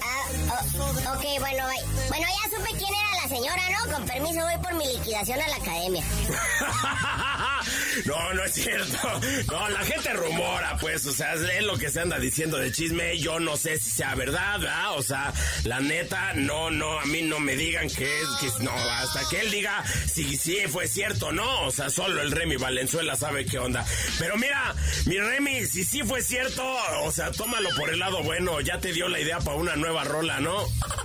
Ah, 0.03 0.25
oh, 0.51 1.14
ok, 1.14 1.25
bueno. 1.41 1.64
Bueno, 2.09 2.27
ya 2.27 2.57
supe 2.57 2.70
quién 2.79 2.91
era 2.91 3.23
la 3.23 3.29
señora, 3.29 3.62
¿no? 3.70 3.93
Con 3.93 4.07
permiso, 4.07 4.41
voy 4.41 4.59
por 4.62 4.75
mi 4.75 4.87
liquidación 4.87 5.41
a 5.41 5.49
la 5.49 5.57
academia. 5.57 6.03
No, 8.07 8.34
no 8.34 8.45
es 8.45 8.55
cierto. 8.55 9.20
No, 9.51 9.68
la 9.68 9.84
gente 9.84 10.12
rumora, 10.12 10.76
pues, 10.80 11.07
o 11.07 11.12
sea, 11.12 11.34
es 11.34 11.62
lo 11.62 11.76
que 11.76 11.90
se 11.90 12.01
anda 12.01 12.18
diciendo 12.18 12.59
de 12.59 12.72
chisme. 12.72 13.18
Yo 13.18 13.40
no 13.40 13.57
sé 13.57 13.78
si 13.78 13.90
sea 13.90 14.14
verdad, 14.14 14.59
¿verdad? 14.59 14.97
O 14.97 15.03
sea, 15.03 15.32
la 15.64 15.80
neta, 15.80 16.32
no, 16.34 16.70
no, 16.70 16.99
a 16.99 17.05
mí 17.07 17.22
no 17.22 17.38
me 17.38 17.57
digan 17.57 17.88
que 17.88 18.05
es, 18.05 18.28
que 18.40 18.64
no, 18.64 18.72
hasta 18.72 19.28
que 19.28 19.40
él 19.40 19.51
diga 19.51 19.84
si 20.12 20.36
sí 20.36 20.59
fue 20.68 20.86
cierto, 20.86 21.32
no. 21.32 21.66
O 21.66 21.70
sea, 21.70 21.90
solo 21.90 22.22
el 22.22 22.30
Remy 22.30 22.57
Valenzuela 22.57 23.16
sabe 23.16 23.45
qué 23.45 23.59
onda. 23.59 23.84
Pero 24.18 24.36
mira, 24.36 24.74
mi 25.07 25.18
Remy, 25.18 25.66
si 25.66 25.84
sí 25.84 26.03
fue 26.03 26.22
cierto, 26.22 26.64
o 27.03 27.11
sea, 27.11 27.30
tómalo 27.30 27.70
por 27.76 27.90
el 27.90 27.99
lado 27.99 28.22
bueno. 28.22 28.61
Ya 28.61 28.78
te 28.78 28.93
dio 28.93 29.09
la 29.09 29.20
idea 29.20 29.38
para 29.38 29.57
una 29.57 29.76
nueva 29.76 30.05
rola, 30.05 30.40
¿no? 30.40 30.57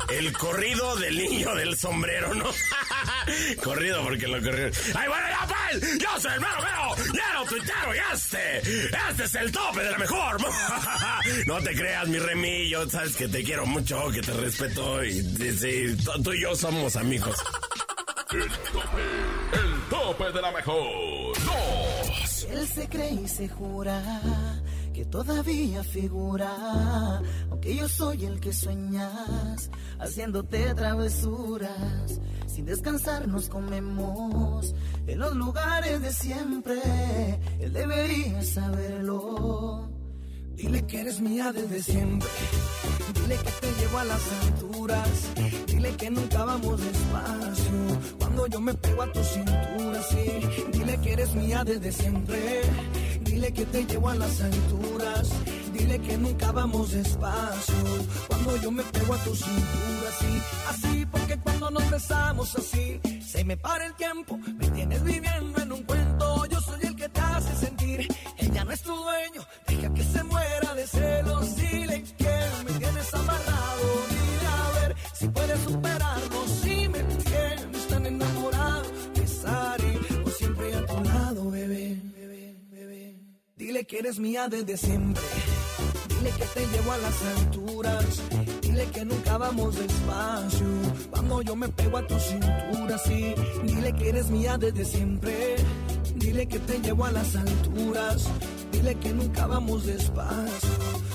El 0.09 0.31
corrido 0.33 0.95
del 0.97 1.17
niño 1.17 1.55
del 1.55 1.77
sombrero, 1.77 2.33
¿no? 2.33 2.49
corrido 3.63 4.03
porque 4.03 4.27
lo 4.27 4.41
corrió. 4.41 4.69
¡Ay, 4.95 5.07
bueno, 5.07 5.27
ya 5.29 5.47
pues! 5.47 5.97
¡Yo 5.99 6.19
soy 6.19 6.33
el 6.33 6.41
mero, 6.77 6.95
mero! 6.95 7.13
¡Ñero, 7.13 7.45
tuitero 7.49 7.95
y 7.95 7.97
este! 8.13 8.57
¡Este 9.09 9.23
es 9.23 9.35
el 9.35 9.51
tope 9.51 9.83
de 9.83 9.91
la 9.91 9.97
mejor! 9.97 10.37
no 11.47 11.61
te 11.61 11.75
creas, 11.75 12.07
mi 12.07 12.19
Remy. 12.19 12.69
Yo 12.69 12.89
sabes 12.89 13.15
que 13.15 13.27
te 13.27 13.43
quiero 13.43 13.65
mucho, 13.65 14.09
que 14.11 14.21
te 14.21 14.31
respeto 14.33 15.03
y, 15.03 15.09
y 15.19 15.51
sí, 15.57 15.97
tú- 16.03 16.23
tú 16.23 16.33
y 16.33 16.41
yo 16.41 16.55
somos 16.55 16.95
amigos. 16.95 17.35
El 18.31 18.49
tope, 18.49 19.01
el 19.53 19.81
tope 19.89 20.31
de 20.33 20.41
la 20.41 20.51
mejor. 20.51 21.33
Dos. 21.45 22.47
Él 22.49 22.67
se 22.67 22.87
cree 22.89 23.11
y 23.13 23.27
se 23.27 23.47
jura 23.49 24.01
que 24.93 25.05
todavía 25.05 25.83
figura, 25.83 27.21
aunque 27.51 27.75
yo 27.75 27.87
soy 27.87 28.25
el 28.25 28.39
que 28.39 28.51
sueñas, 28.51 29.69
haciéndote 29.99 30.73
travesuras. 30.73 32.19
Sin 32.57 32.65
descansar 32.65 33.27
nos 33.27 33.49
comemos 33.49 34.73
en 35.05 35.19
los 35.19 35.35
lugares 35.35 36.01
de 36.01 36.11
siempre. 36.11 36.81
Él 37.59 37.71
debería 37.71 38.41
saberlo. 38.41 39.87
Dile 40.55 40.87
que 40.87 41.01
eres 41.01 41.21
mía 41.21 41.53
desde 41.53 41.83
siempre. 41.83 42.27
Dile 43.13 43.35
que 43.35 43.51
te 43.61 43.79
llevo 43.79 43.99
a 43.99 44.05
las 44.05 44.21
alturas. 44.41 45.09
Dile 45.67 45.95
que 45.97 46.09
nunca 46.09 46.45
vamos 46.45 46.81
despacio. 46.83 48.17
Cuando 48.17 48.47
yo 48.47 48.59
me 48.59 48.73
pego 48.73 49.03
a 49.03 49.11
tu 49.11 49.23
cintura, 49.23 50.01
sí. 50.09 50.67
Dile 50.73 50.97
que 50.97 51.13
eres 51.13 51.35
mía 51.35 51.63
desde 51.63 51.91
siempre. 51.91 52.61
Dile 53.21 53.53
que 53.53 53.65
te 53.67 53.85
llevo 53.85 54.09
a 54.09 54.15
las 54.15 54.41
alturas. 54.41 55.29
Dile 55.73 55.99
que 55.99 56.17
nunca 56.17 56.51
vamos 56.51 56.91
despacio. 56.91 57.75
Cuando 58.27 58.57
yo 58.57 58.71
me 58.71 58.81
pego 58.81 59.13
a 59.13 59.17
tu 59.17 59.35
cintura, 59.35 60.09
sí. 60.19 60.41
Así, 60.69 61.05
cuando 61.67 61.81
nos 61.81 61.91
besamos 61.91 62.55
así, 62.55 63.01
se 63.21 63.43
me 63.43 63.57
para 63.57 63.87
el 63.87 63.93
tiempo. 63.95 64.37
Me 64.37 64.69
tienes 64.69 65.03
viviendo 65.03 65.61
en 65.61 65.71
un 65.73 65.83
cuento. 65.83 66.45
Yo 66.45 66.61
soy 66.61 66.79
el 66.83 66.95
que 66.95 67.09
te 67.09 67.19
hace 67.19 67.55
sentir. 67.57 68.07
Ella 68.37 68.63
no 68.63 68.71
es 68.71 68.81
tu 68.81 68.95
dueño. 68.95 69.41
Deja 69.67 69.93
que 69.93 70.03
se 70.03 70.23
muera 70.23 70.73
de 70.75 70.87
celos. 70.87 71.57
Dile 71.57 72.03
que 72.17 72.39
me 72.65 72.71
tienes 72.79 73.13
amarrado. 73.13 73.85
Dile 74.09 74.47
a 74.47 74.79
ver 74.79 74.95
si 75.13 75.27
puedes 75.27 75.59
superarlo. 75.59 76.47
Si 76.47 76.87
me 76.87 77.03
tienes 77.03 77.87
tan 77.89 78.05
enamorado. 78.05 78.83
Que 79.13 79.23
estaré 79.23 79.93
por 80.23 80.31
siempre 80.31 80.73
a 80.73 80.85
tu 80.85 81.03
lado, 81.03 81.51
bebé. 81.51 82.01
bebé, 82.15 82.55
bebé. 82.71 83.15
Dile 83.57 83.85
que 83.85 83.99
eres 83.99 84.19
mía 84.19 84.47
desde 84.47 84.77
siempre. 84.77 85.21
Dile 86.17 86.31
que 86.31 86.45
te 86.45 86.67
llevo 86.67 86.91
a 86.91 86.97
las 86.97 87.21
alturas. 87.37 88.05
Dile 88.61 88.85
que 88.87 89.05
nunca 89.05 89.37
vamos 89.37 89.75
despacio. 89.75 90.67
Cuando 91.11 91.41
yo 91.43 91.55
me 91.55 91.69
pego 91.69 91.97
a 91.97 92.07
tu 92.07 92.19
cintura, 92.19 92.97
sí. 92.97 93.35
Dile 93.63 93.93
que 93.93 94.09
eres 94.09 94.29
mía 94.29 94.57
desde 94.57 94.83
siempre. 94.83 95.55
Dile 96.15 96.47
que 96.47 96.59
te 96.59 96.79
llevo 96.79 97.05
a 97.05 97.11
las 97.11 97.35
alturas. 97.35 98.27
Dile 98.71 98.95
que 98.95 99.13
nunca 99.13 99.45
vamos 99.45 99.85
despacio. 99.85 100.69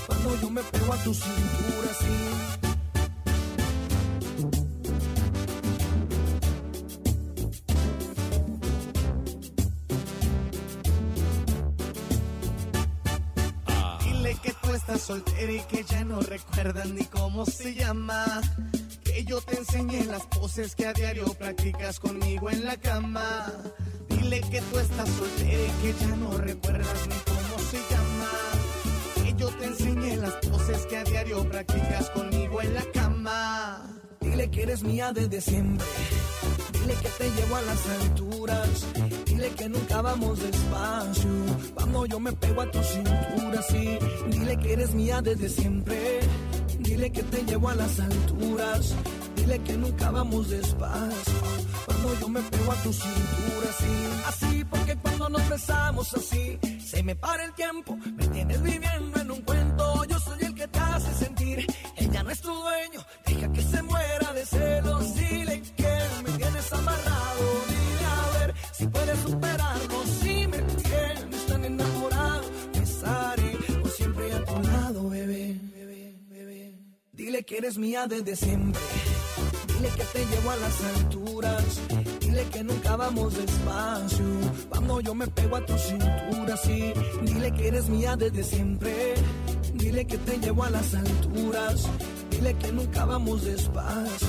Cuando 0.06 0.40
yo 0.40 0.50
me 0.50 0.62
pego 0.62 0.92
a 0.92 0.96
tu 0.98 1.12
cintura, 1.12 1.90
sí. 2.00 2.71
Soltera 15.12 15.52
y 15.52 15.60
que 15.60 15.84
ya 15.84 16.04
no 16.04 16.20
recuerdas 16.20 16.88
ni 16.88 17.04
cómo 17.04 17.44
se 17.44 17.74
llama. 17.74 18.40
Que 19.04 19.24
yo 19.24 19.42
te 19.42 19.58
enseñé 19.58 20.06
las 20.06 20.24
poses 20.26 20.74
que 20.74 20.86
a 20.86 20.94
diario 20.94 21.26
practicas 21.34 22.00
conmigo 22.00 22.48
en 22.48 22.64
la 22.64 22.78
cama. 22.78 23.52
Dile 24.08 24.40
que 24.40 24.62
tú 24.62 24.78
estás 24.78 25.08
soltera 25.10 25.62
y 25.70 25.82
que 25.82 25.94
ya 26.00 26.16
no 26.16 26.38
recuerdas 26.38 26.98
ni 27.10 27.18
cómo 27.30 27.54
se 27.70 27.78
llama. 27.90 28.30
Que 29.22 29.34
yo 29.34 29.48
te 29.48 29.64
enseñé 29.66 30.16
las 30.16 30.34
poses 30.46 30.86
que 30.86 30.96
a 30.96 31.04
diario 31.04 31.46
practicas 31.46 32.08
conmigo 32.10 32.62
en 32.62 32.72
la 32.72 32.84
cama. 32.94 33.82
Dile 34.20 34.50
que 34.50 34.62
eres 34.62 34.82
mía 34.82 35.12
desde 35.12 35.42
siempre. 35.42 35.86
Dile 36.72 36.94
que 36.94 37.08
te 37.18 37.30
llevo 37.32 37.56
a 37.56 37.62
las 37.62 37.86
alturas. 38.00 38.86
Dile 39.26 39.50
que 39.50 39.68
nunca 39.68 40.00
vamos 40.00 40.42
despacio. 40.42 41.30
Cuando 41.74 42.06
yo 42.06 42.18
me 42.18 42.32
pego 42.32 42.62
a 42.62 42.70
tu 42.70 42.82
cintura. 42.82 43.42
Eres 44.82 44.94
mía 44.96 45.22
desde 45.22 45.48
siempre. 45.48 45.96
Dile 46.80 47.12
que 47.12 47.22
te 47.22 47.44
llevo 47.44 47.68
a 47.68 47.74
las 47.76 48.00
alturas. 48.00 48.92
Dile 49.36 49.60
que 49.60 49.76
nunca 49.76 50.10
vamos 50.10 50.50
despacio. 50.50 51.40
Cuando 51.86 52.18
yo 52.18 52.28
me 52.28 52.40
pego 52.40 52.72
a 52.72 52.74
tu 52.82 52.92
cintura, 52.92 53.68
sí. 53.78 53.94
Así, 54.26 54.64
porque 54.64 54.96
cuando 54.96 55.28
nos 55.28 55.48
besamos 55.48 56.12
así, 56.14 56.58
se 56.84 57.00
me 57.04 57.14
para 57.14 57.44
el 57.44 57.52
tiempo. 57.52 57.96
Me 58.16 58.26
tienes 58.26 58.60
viviendo 58.60 59.20
en 59.20 59.30
un 59.30 59.40
cuento. 59.42 60.04
Yo 60.06 60.18
soy 60.18 60.38
el 60.40 60.54
que 60.56 60.66
te 60.66 60.78
hace 60.80 61.14
sentir. 61.14 61.64
Ella 61.96 62.24
no 62.24 62.30
es 62.30 62.40
tu 62.40 62.52
dueño. 62.52 63.00
Deja 63.24 63.52
que 63.52 63.62
se 63.62 63.82
muera 63.84 64.32
de 64.32 64.44
celos. 64.44 65.14
Dile 65.14 65.51
Dile 77.42 77.54
que 77.54 77.58
eres 77.58 77.76
mía 77.76 78.06
desde 78.06 78.36
siempre. 78.36 78.80
Dile 79.66 79.88
que 79.96 80.04
te 80.04 80.26
llevo 80.26 80.50
a 80.52 80.56
las 80.58 80.84
alturas. 80.84 81.80
Dile 82.20 82.44
que 82.52 82.62
nunca 82.62 82.94
vamos 82.94 83.36
despacio. 83.36 84.24
Cuando 84.68 85.00
yo 85.00 85.12
me 85.12 85.26
pego 85.26 85.56
a 85.56 85.66
tu 85.66 85.76
cintura, 85.76 86.56
sí. 86.56 86.92
Dile 87.22 87.52
que 87.52 87.66
eres 87.66 87.88
mía 87.88 88.14
desde 88.14 88.44
siempre. 88.44 89.14
Dile 89.74 90.04
que 90.04 90.18
te 90.18 90.38
llevo 90.38 90.62
a 90.62 90.70
las 90.70 90.94
alturas. 90.94 91.88
Dile 92.30 92.54
que 92.54 92.70
nunca 92.70 93.06
vamos 93.06 93.42
despacio. 93.42 94.28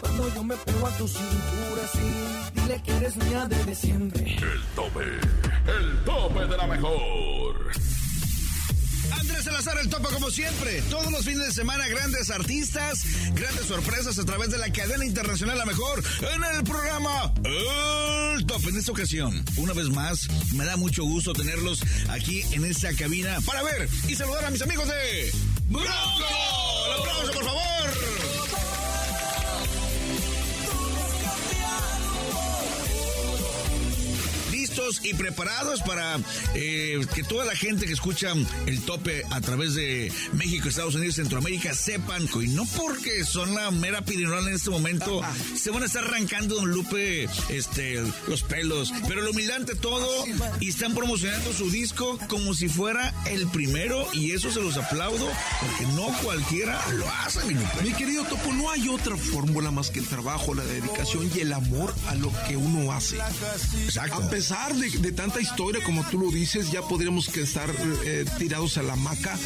Cuando 0.00 0.32
yo 0.32 0.44
me 0.44 0.54
pego 0.54 0.86
a 0.86 0.90
tu 0.90 1.08
cintura, 1.08 1.82
sí. 1.94 2.60
Dile 2.60 2.80
que 2.84 2.96
eres 2.96 3.16
mía 3.16 3.46
desde 3.48 3.74
siempre. 3.74 4.36
El 4.36 4.62
tope, 4.76 5.02
el 5.66 6.04
tope 6.04 6.46
de 6.46 6.56
la 6.56 6.66
mejor. 6.68 8.01
Andrés 9.22 9.44
Salazar, 9.44 9.78
el 9.78 9.88
topo 9.88 10.08
como 10.08 10.32
siempre. 10.32 10.82
Todos 10.90 11.12
los 11.12 11.24
fines 11.24 11.46
de 11.46 11.52
semana, 11.52 11.86
grandes 11.86 12.28
artistas, 12.30 13.04
grandes 13.34 13.66
sorpresas 13.66 14.18
a 14.18 14.24
través 14.24 14.50
de 14.50 14.58
la 14.58 14.72
cadena 14.72 15.04
internacional 15.04 15.56
La 15.56 15.64
Mejor 15.64 16.02
en 16.34 16.42
el 16.56 16.64
programa 16.64 17.32
El 17.44 18.44
Top. 18.46 18.66
En 18.66 18.76
esta 18.76 18.90
ocasión, 18.90 19.44
una 19.58 19.74
vez 19.74 19.90
más, 19.90 20.28
me 20.54 20.64
da 20.64 20.76
mucho 20.76 21.04
gusto 21.04 21.32
tenerlos 21.34 21.82
aquí 22.08 22.42
en 22.50 22.64
esta 22.64 22.92
cabina 22.94 23.38
para 23.46 23.62
ver 23.62 23.88
y 24.08 24.16
saludar 24.16 24.44
a 24.44 24.50
mis 24.50 24.60
amigos 24.60 24.88
de 24.88 25.32
Bronco. 25.68 25.86
¡Un 25.86 27.00
aplauso, 27.00 27.32
por 27.32 27.44
favor! 27.44 27.81
Listos 34.82 35.00
y 35.04 35.14
preparados 35.14 35.82
para 35.82 36.18
eh, 36.54 37.04
que 37.14 37.22
toda 37.22 37.44
la 37.44 37.54
gente 37.54 37.86
que 37.86 37.92
escucha 37.92 38.32
el 38.66 38.80
tope 38.82 39.22
a 39.30 39.40
través 39.40 39.74
de 39.74 40.12
México, 40.32 40.68
Estados 40.68 40.94
Unidos, 40.94 41.16
Centroamérica 41.16 41.74
sepan 41.74 42.28
y 42.40 42.48
no 42.48 42.64
porque 42.76 43.24
son 43.24 43.54
la 43.54 43.70
mera 43.70 44.02
pirinola 44.02 44.48
en 44.48 44.54
este 44.54 44.70
momento 44.70 45.20
se 45.54 45.70
van 45.70 45.82
a 45.82 45.86
estar 45.86 46.04
arrancando 46.04 46.56
Don 46.56 46.70
Lupe 46.70 47.28
este, 47.48 48.02
los 48.28 48.42
pelos, 48.42 48.92
pero 49.08 49.22
lo 49.22 49.30
humildad 49.30 49.56
ante 49.56 49.74
todo 49.74 50.08
y 50.60 50.68
están 50.68 50.94
promocionando 50.94 51.52
su 51.52 51.70
disco 51.70 52.18
como 52.28 52.54
si 52.54 52.68
fuera 52.68 53.14
el 53.26 53.46
primero 53.48 54.06
y 54.12 54.32
eso 54.32 54.50
se 54.50 54.60
los 54.60 54.76
aplaudo 54.76 55.28
porque 55.60 55.86
no 55.94 56.06
cualquiera 56.22 56.80
lo 56.92 57.08
hace, 57.24 57.44
mi 57.44 57.54
Lupe. 57.54 57.82
Mi 57.82 57.92
querido 57.92 58.24
Topo, 58.24 58.52
no 58.52 58.70
hay 58.70 58.88
otra 58.88 59.16
fórmula 59.16 59.70
más 59.70 59.90
que 59.90 60.00
el 60.00 60.06
trabajo, 60.06 60.54
la 60.54 60.64
dedicación 60.64 61.30
y 61.34 61.40
el 61.40 61.52
amor 61.52 61.94
a 62.08 62.14
lo 62.14 62.32
que 62.48 62.56
uno 62.56 62.92
hace. 62.92 63.18
Exacto. 63.84 64.14
A 64.14 64.30
pesar 64.30 64.71
de, 64.78 64.90
de 64.90 65.12
tanta 65.12 65.40
historia, 65.40 65.82
como 65.84 66.04
tú 66.08 66.18
lo 66.18 66.30
dices, 66.30 66.70
ya 66.70 66.82
podríamos 66.82 67.28
que 67.28 67.42
estar 67.42 67.70
eh, 68.04 68.24
tirados 68.38 68.78
a 68.78 68.82
la 68.82 68.94
hamaca. 68.94 69.38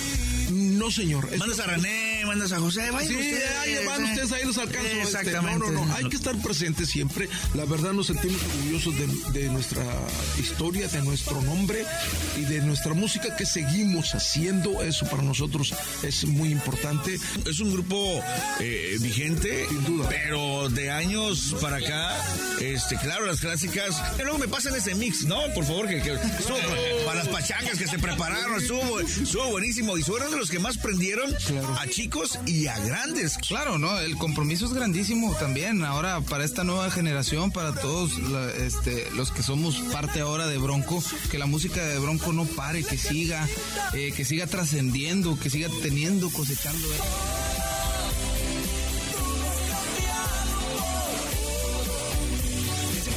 No, 0.51 0.91
señor. 0.91 1.29
Mandas 1.39 1.61
a 1.61 1.67
René, 1.67 2.06
mandas 2.27 2.53
a 2.53 2.59
José, 2.59 2.91
vayan 2.91 3.09
Sí, 3.09 3.15
ustedes, 3.15 3.57
ahí 3.59 3.87
van 3.87 4.01
eh. 4.01 4.05
ustedes, 4.11 4.33
ahí 4.33 4.45
los 4.45 4.59
alcanzo. 4.59 4.89
este, 4.89 5.03
Exactamente. 5.03 5.59
no, 5.67 5.73
no, 5.73 5.85
no. 5.87 5.95
Hay 5.95 6.09
que 6.09 6.17
estar 6.17 6.37
presentes 6.43 6.89
siempre. 6.89 7.29
La 7.55 7.65
verdad 7.65 7.93
nos 7.93 8.07
sentimos 8.07 8.41
orgullosos 8.43 8.95
de, 8.99 9.41
de 9.41 9.49
nuestra 9.51 9.83
historia, 10.39 10.89
de 10.89 11.03
nuestro 11.03 11.41
nombre 11.43 11.85
y 12.37 12.43
de 12.43 12.61
nuestra 12.63 12.95
música 12.95 13.35
que 13.37 13.47
seguimos 13.47 14.15
haciendo. 14.15 14.83
Eso 14.83 15.07
para 15.07 15.23
nosotros 15.23 15.75
es 16.03 16.25
muy 16.25 16.51
importante. 16.51 17.19
Es 17.47 17.61
un 17.61 17.73
grupo 17.73 18.21
eh, 18.61 18.97
vigente, 19.01 19.67
pero 20.09 20.69
de 20.69 20.91
años 20.91 21.55
para 21.61 21.77
acá, 21.77 22.17
este, 22.61 22.97
claro, 22.97 23.27
las 23.27 23.41
clásicas. 23.41 24.03
Y 24.19 24.23
luego 24.23 24.39
me 24.39 24.49
pasan 24.49 24.75
ese 24.75 24.95
mix, 24.95 25.25
¿no? 25.25 25.39
Por 25.55 25.65
favor, 25.65 25.89
que, 25.89 26.03
que 26.03 26.13
estuvo 26.13 26.59
para 27.05 27.21
las 27.21 27.29
pachangas 27.29 27.79
que 27.79 27.87
se 27.87 27.99
prepararon, 27.99 28.61
estuvo, 28.61 29.01
estuvo 29.01 29.51
buenísimo. 29.51 29.97
Y 29.97 30.03
fueron 30.03 30.31
de 30.31 30.39
los 30.39 30.51
que 30.51 30.59
más 30.59 30.79
prendieron 30.79 31.35
a 31.79 31.87
chicos 31.89 32.16
y 32.47 32.67
a 32.67 32.79
grandes. 32.79 33.37
Claro, 33.39 33.79
¿no? 33.79 33.99
El 33.99 34.17
compromiso 34.17 34.67
es 34.67 34.73
grandísimo 34.73 35.35
también. 35.35 35.85
Ahora, 35.85 36.21
para 36.21 36.45
esta 36.45 36.65
nueva 36.65 36.91
generación, 36.91 37.51
para 37.51 37.73
todos 37.73 38.13
este, 38.59 39.11
los 39.13 39.31
que 39.31 39.43
somos 39.43 39.77
parte 39.93 40.21
ahora 40.21 40.47
de 40.47 40.59
Bronco, 40.59 41.03
que 41.31 41.39
la 41.39 41.47
música 41.47 41.85
de 41.85 41.99
Bronco 41.99 42.33
no 42.33 42.45
pare, 42.45 42.85
que 42.85 42.97
siga, 42.97 43.47
eh, 43.93 44.13
que 44.17 44.25
siga 44.25 44.47
trascendiendo, 44.47 45.39
que 45.39 45.51
siga 45.51 45.69
teniendo, 45.83 46.31
cosechando. 46.31 46.87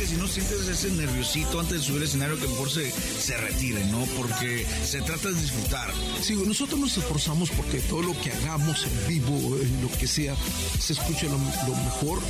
Si 0.10 0.16
no 0.16 0.28
sientes 0.28 0.68
ese 0.68 0.90
nerviosito 0.90 1.60
antes 1.60 1.80
de 1.80 1.84
subir 1.84 1.98
al 1.98 2.08
escenario, 2.08 2.40
que 2.40 2.48
mejor 2.48 2.72
se, 2.72 2.92
se 2.92 3.38
retire, 3.38 3.86
¿no? 3.86 4.06
Porque 4.18 4.66
se 4.84 5.02
trata 5.02 5.30
de 5.30 5.40
disfrutar. 5.40 5.94
Sí, 6.20 6.34
nosotros 6.34 6.80
nos 6.80 6.98
esforzamos 6.98 7.52
porque 7.52 7.80
todo 7.82 8.02
lo 8.02 8.20
que 8.20 8.32
hagamos 8.32 8.86
en 8.86 9.08
vivo, 9.08 9.56
en 9.62 9.82
lo 9.84 9.92
que 10.00 10.08
sea, 10.08 10.36
se 10.80 10.94
escuche 10.94 11.28
lo, 11.28 11.38
lo 11.38 11.76
mejor. 11.84 12.22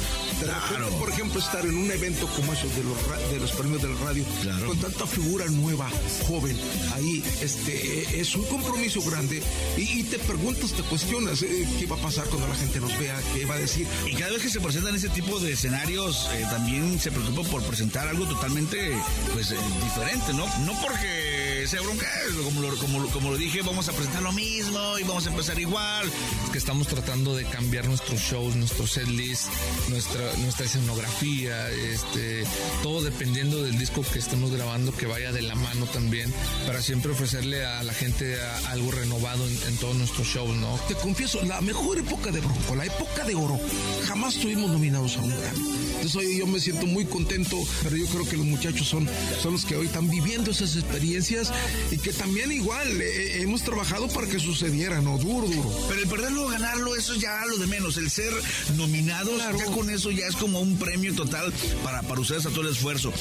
De 0.42 0.46
repente, 0.46 0.98
por 1.00 1.10
ejemplo, 1.10 1.40
estar 1.40 1.66
en 1.66 1.78
un 1.78 1.90
evento 1.90 2.28
como 2.36 2.52
esos 2.52 2.76
de 2.76 2.84
los, 2.84 3.32
de 3.32 3.40
los 3.40 3.52
premios 3.52 3.82
del 3.82 3.98
radio, 4.00 4.26
con 4.68 4.78
tanta 4.78 5.08
figura 5.08 5.46
nueva, 5.46 5.90
joven, 6.28 6.58
ahí 6.96 7.24
este, 7.42 8.02
eh, 8.02 8.20
es 8.20 8.36
un 8.36 8.44
compromiso 8.46 9.02
grande 9.04 9.42
y, 9.78 10.00
y 10.00 10.04
te 10.04 10.20
preguntas, 10.20 10.74
te 10.74 10.84
cuestionas 10.84 11.42
eh, 11.44 11.66
qué 11.80 11.86
va 11.86 11.96
a 11.96 12.00
pasar 12.00 12.28
cuando 12.28 12.48
la 12.48 12.56
gente 12.56 12.82
nos 12.82 12.98
vea, 13.00 13.18
qué 13.34 13.46
va 13.46 13.56
a 13.56 13.60
decir. 13.60 13.88
Y 14.06 14.16
cada 14.16 14.32
vez 14.32 14.42
que 14.42 14.50
se 14.50 14.60
presentan 14.60 14.96
ese 14.96 15.08
tipo 15.08 15.40
de 15.40 15.54
escenarios, 15.54 16.28
eh, 16.34 16.46
también 16.50 17.00
se 17.00 17.10
preocupa 17.12 17.44
por 17.50 17.69
presentar 17.70 18.08
algo 18.08 18.26
totalmente 18.26 18.92
pues, 19.34 19.52
eh, 19.52 19.58
diferente, 19.84 20.34
¿no? 20.34 20.46
No 20.66 20.74
porque 20.82 21.66
sea 21.68 21.82
bronca, 21.82 22.08
como 22.44 22.62
lo, 22.62 22.76
como, 22.78 23.08
como 23.10 23.30
lo 23.30 23.38
dije, 23.38 23.62
vamos 23.62 23.88
a 23.90 23.94
presentar 23.94 24.24
lo 24.24 24.32
mismo 24.32 24.98
y 24.98 25.04
vamos 25.04 25.28
a 25.28 25.30
empezar 25.30 25.60
igual. 25.60 26.10
que 26.52 26.58
estamos 26.58 26.88
tratando 26.88 27.36
de 27.36 27.46
cambiar 27.46 27.88
nuestros 27.88 28.20
shows, 28.20 28.56
nuestro 28.56 28.88
set 28.88 29.08
list, 29.08 29.50
nuestra, 29.88 30.36
nuestra 30.38 30.66
escenografía, 30.66 31.70
este, 31.70 32.44
todo 32.82 33.04
dependiendo 33.04 33.62
del 33.62 33.78
disco 33.78 34.02
que 34.02 34.18
estemos 34.18 34.50
grabando, 34.50 34.92
que 34.92 35.06
vaya 35.06 35.32
de 35.32 35.44
la 35.44 35.54
mano 35.54 35.86
también, 35.86 36.34
para 36.66 36.82
siempre 36.82 37.12
ofrecerle 37.12 37.64
a 37.64 37.84
la 37.84 37.94
gente 37.94 38.36
algo 38.70 38.90
renovado 38.90 39.46
en, 39.48 39.78
todos 39.78 39.96
nuestros 39.96 40.26
shows, 40.26 40.56
¿no? 40.58 40.80
Te 40.88 40.96
confieso, 40.96 41.44
la 41.46 41.62
mejor 41.62 42.00
época 42.00 42.32
de 42.32 42.40
Bronco, 42.40 42.76
la 42.76 42.86
época 42.86 43.24
de 43.26 43.36
oro, 43.36 43.60
jamás 44.08 44.36
estuvimos 44.36 44.72
nominados 44.72 45.18
a 45.18 45.22
un 45.22 45.30
Grammy. 45.30 45.90
Entonces 46.02 46.38
yo 46.38 46.48
me 46.48 46.60
siento 46.60 46.88
muy 46.88 47.06
contento, 47.06 47.59
pero 47.84 47.96
yo 47.96 48.06
creo 48.08 48.28
que 48.28 48.38
los 48.38 48.46
muchachos 48.46 48.88
son, 48.88 49.08
son 49.42 49.54
los 49.54 49.66
que 49.66 49.76
hoy 49.76 49.88
están 49.88 50.10
viviendo 50.10 50.52
esas 50.52 50.76
experiencias 50.76 51.52
y 51.92 51.98
que 51.98 52.14
también 52.14 52.52
igual 52.52 53.02
eh, 53.02 53.42
hemos 53.42 53.64
trabajado 53.64 54.08
para 54.10 54.28
que 54.28 54.40
sucediera, 54.40 55.02
¿no? 55.02 55.18
Duro, 55.18 55.48
duro. 55.48 55.70
Pero 55.88 56.02
el 56.02 56.08
perderlo 56.08 56.44
o 56.46 56.48
ganarlo, 56.48 56.96
eso 56.96 57.14
es 57.14 57.22
ya 57.22 57.46
lo 57.46 57.58
de 57.58 57.68
menos. 57.68 57.98
El 57.98 58.10
ser 58.10 58.34
nominados, 58.78 59.42
ya 59.58 59.66
con 59.66 59.90
eso 59.90 60.12
ya 60.12 60.28
es 60.28 60.36
como 60.36 60.60
un 60.60 60.78
premio 60.78 61.14
total 61.16 61.52
para, 61.84 62.02
para 62.04 62.22
ustedes 62.22 62.46
a 62.46 62.50
todo 62.50 62.62
el 62.62 62.70
esfuerzo. 62.74 63.12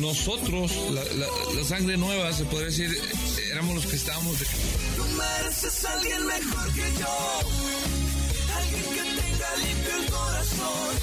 Nosotros, 0.00 0.72
la, 0.90 1.02
la- 1.04 1.26
la 1.54 1.64
sangre 1.64 1.96
nueva, 1.96 2.32
se 2.32 2.44
podría 2.44 2.66
decir, 2.66 2.90
eh, 2.92 3.48
éramos 3.52 3.74
los 3.76 3.86
que 3.86 3.96
estábamos 3.96 4.38
de... 4.38 4.44
Tú 4.46 5.04
mereces 5.16 5.84
a 5.84 5.92
alguien 5.92 6.26
mejor 6.26 6.72
que 6.72 6.80
yo. 7.00 7.40
Alguien 8.56 8.82
que 8.82 9.20
tenga 9.20 9.56
limpio 9.56 9.96
el 10.04 10.10
corazón. 10.10 10.98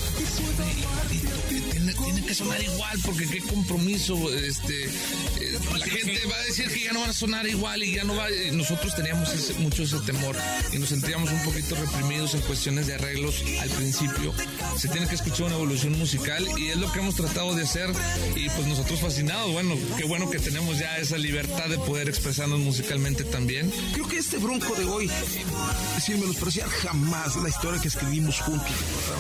Tiene, 2.06 2.22
que 2.26 2.34
sonar 2.34 2.62
igual 2.62 3.00
porque 3.04 3.28
qué 3.28 3.42
compromiso 3.42 4.34
este 4.34 4.86
eh, 4.86 5.60
la 5.78 5.86
gente 5.86 6.20
va 6.28 6.36
a 6.36 6.44
decir 6.44 6.68
que 6.70 6.84
ya 6.84 6.94
no 6.94 7.02
van 7.02 7.10
a 7.10 7.14
sonar 7.14 7.48
igual 7.48 7.84
y 7.84 7.96
ya 7.96 8.04
no 8.04 8.16
va 8.16 8.28
nosotros 8.54 8.96
teníamos 8.96 9.30
mucho 9.60 9.84
ese 9.84 10.00
temor 10.00 10.36
y 10.72 10.78
nos 10.78 10.90
sentíamos 10.90 11.32
un 11.32 11.40
poquito 11.44 11.76
reprimidos 11.76 12.36
en 12.36 12.42
cuestiones 12.42 12.88
de 12.88 12.96
arreglos 12.96 13.44
al 13.62 13.70
principio. 13.70 14.34
Se 14.78 14.88
tiene 14.88 15.08
que 15.08 15.16
escuchar 15.16 15.48
una 15.48 15.56
evolución 15.56 15.98
musical 15.98 16.48
y 16.58 16.68
es 16.68 16.78
lo 16.78 16.92
que 16.92 17.00
hemos 17.00 17.16
tratado 17.16 17.56
de 17.56 17.64
hacer 17.64 17.90
y 18.36 18.50
pues 18.50 18.68
nosotros 18.68 19.00
fascinados. 19.00 19.52
Bueno 19.52 19.76
qué 19.98 20.06
bueno 20.06 20.30
que 20.30 20.40
tenemos 20.40 20.80
ya 20.80 20.98
esa 20.98 21.18
libertad 21.18 21.70
de 21.70 21.78
poder 21.80 22.10
expresarnos 22.10 22.60
musicalmente 22.60 23.24
también. 23.24 23.72
Creo 23.94 24.08
que 24.08 24.18
este 24.18 24.38
Bronco 24.38 24.76
de 24.76 24.86
hoy, 24.86 25.10
sin 26.04 26.20
menospreciar 26.20 26.70
jamás 26.70 27.36
la 27.38 27.50
historia 27.50 27.82
que 27.82 27.88
escribimos 27.88 28.40
juntos, 28.42 28.72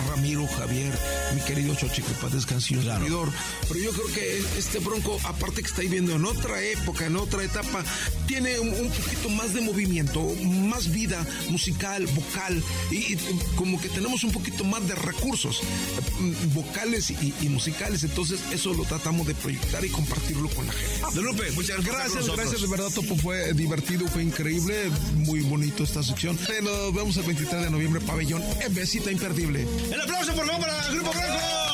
Ramiro, 0.10 0.48
Javier, 0.48 0.94
mi 1.34 1.42
querido 1.42 1.76
Chochi, 1.76 2.02
que 2.02 2.14
para 2.14 2.36
descanse 2.36 2.74
y 2.76 2.78
un 2.78 2.84
servidor. 2.84 3.30
Pero 3.67 3.80
yo 3.80 3.91
creo 3.91 4.07
que 4.07 4.43
este 4.57 4.80
Bronco, 4.80 5.19
aparte 5.23 5.61
que 5.61 5.67
está 5.67 5.82
viviendo 5.82 6.13
en 6.15 6.26
otra 6.26 6.61
época, 6.61 7.05
en 7.05 7.15
otra 7.15 7.43
etapa, 7.43 7.84
tiene 8.28 8.59
un, 8.59 8.69
un 8.69 8.89
poquito 8.89 9.30
más 9.30 9.53
de 9.53 9.61
movimiento, 9.61 10.21
más 10.43 10.91
vida 10.91 11.26
musical, 11.49 12.05
vocal, 12.07 12.63
y, 12.91 13.13
y 13.13 13.39
como 13.55 13.80
que 13.80 13.89
tenemos 13.89 14.23
un 14.23 14.32
poquito 14.32 14.63
más 14.63 14.88
de 14.88 14.95
recursos 14.95 15.61
eh, 15.61 16.34
vocales 16.53 17.11
y, 17.11 17.34
y 17.41 17.49
musicales. 17.49 18.03
Entonces, 18.03 18.39
eso 18.51 18.73
lo 18.73 18.84
tratamos 18.84 19.28
de 19.28 19.36
proyectar 19.36 19.84
y 19.86 19.89
compartirlo 19.89 20.49
con 20.49 20.67
la 20.67 20.73
gente. 20.73 21.15
Don 21.15 21.26
Lupe, 21.26 21.51
muchas 21.51 21.84
gracias. 21.84 22.28
Gracias, 22.28 22.61
de 22.61 22.67
verdad, 22.67 22.89
Topo, 22.93 23.15
fue 23.15 23.53
divertido, 23.53 24.07
fue 24.07 24.23
increíble, 24.23 24.89
muy 25.15 25.41
bonito 25.41 25.84
esta 25.84 26.03
sección. 26.03 26.38
Nos 26.61 26.93
vemos 26.93 27.17
el 27.17 27.23
23 27.23 27.63
de 27.63 27.69
noviembre, 27.69 28.01
pabellón, 28.01 28.43
en 28.61 28.73
besita 28.73 29.11
imperdible. 29.11 29.67
El 29.91 30.01
aplauso, 30.01 30.34
por 30.34 30.45
favor, 30.45 30.61
para 30.61 30.88
el 30.88 30.95
Grupo 30.95 31.11
Blanco. 31.11 31.64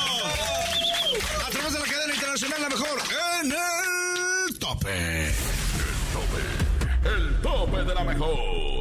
De 1.71 1.79
la 1.79 1.85
cadena 1.85 2.13
internacional, 2.13 2.61
la 2.61 2.69
mejor 2.69 3.01
en 3.41 3.51
el 3.51 4.59
tope. 4.59 5.27
El 7.05 7.41
tope 7.41 7.83
de 7.83 7.95
la 7.95 8.03
mejor. 8.03 8.80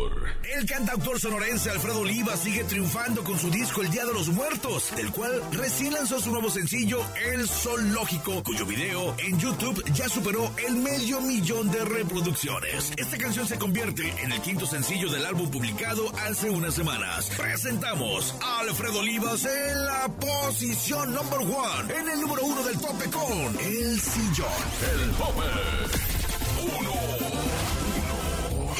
El 0.56 0.66
cantautor 0.66 1.20
sonorense 1.20 1.70
Alfredo 1.70 2.00
Oliva 2.00 2.36
sigue 2.36 2.64
triunfando 2.64 3.22
con 3.22 3.38
su 3.38 3.50
disco 3.50 3.82
El 3.82 3.90
Día 3.90 4.04
de 4.04 4.12
los 4.12 4.28
Muertos, 4.28 4.90
del 4.96 5.12
cual 5.12 5.40
recién 5.52 5.92
lanzó 5.92 6.20
su 6.20 6.30
nuevo 6.32 6.50
sencillo 6.50 7.00
El 7.24 7.48
Sol 7.48 7.92
Lógico, 7.92 8.42
cuyo 8.42 8.66
video 8.66 9.14
en 9.18 9.38
YouTube 9.38 9.82
ya 9.92 10.08
superó 10.08 10.50
el 10.66 10.76
medio 10.76 11.20
millón 11.20 11.70
de 11.70 11.84
reproducciones. 11.84 12.92
Esta 12.96 13.16
canción 13.16 13.46
se 13.46 13.58
convierte 13.58 14.12
en 14.22 14.32
el 14.32 14.40
quinto 14.40 14.66
sencillo 14.66 15.08
del 15.08 15.24
álbum 15.24 15.48
publicado 15.50 16.10
hace 16.18 16.50
unas 16.50 16.74
semanas. 16.74 17.30
Presentamos 17.36 18.34
a 18.42 18.60
Alfredo 18.60 18.98
Olivas 19.00 19.44
en 19.44 19.84
la 19.86 20.08
posición 20.08 21.14
number 21.14 21.40
one, 21.40 21.94
en 21.94 22.08
el 22.08 22.20
número 22.20 22.42
uno 22.42 22.62
del 22.64 22.78
tope 22.78 23.08
con 23.10 23.58
El 23.60 24.00
Sillón. 24.00 24.48
El 24.92 25.10
tope. 25.12 26.10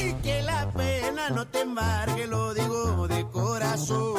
Y 0.03 0.13
que 0.23 0.41
la 0.43 0.69
pena 0.71 1.29
no 1.29 1.47
te 1.47 1.61
embargue, 1.61 2.27
lo 2.27 2.53
digo 2.53 3.07
de 3.07 3.27
corazón. 3.27 4.15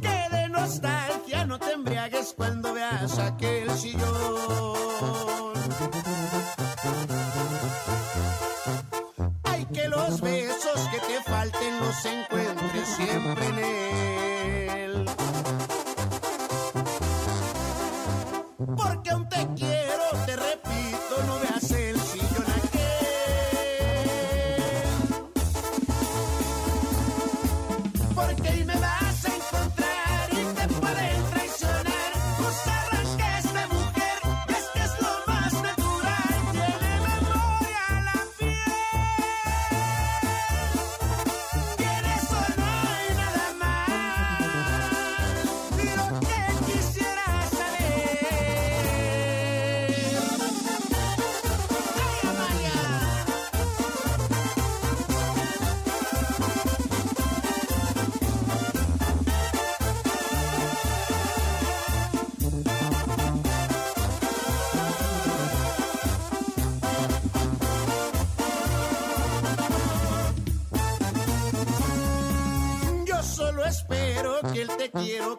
Que 0.00 0.36
de 0.36 0.48
nostalgia 0.48 1.44
no 1.46 1.58
te 1.58 1.72
embriagues 1.72 2.34
cuando 2.36 2.72
veas 2.72 3.18
aquel 3.18 3.70
sillón. 3.72 5.54
Hay 9.44 9.64
que 9.66 9.88
los 9.88 10.20
besos 10.20 10.80
que 10.92 10.98
te 11.00 11.20
falten 11.22 11.80
los 11.80 12.04
encuentres 12.04 12.29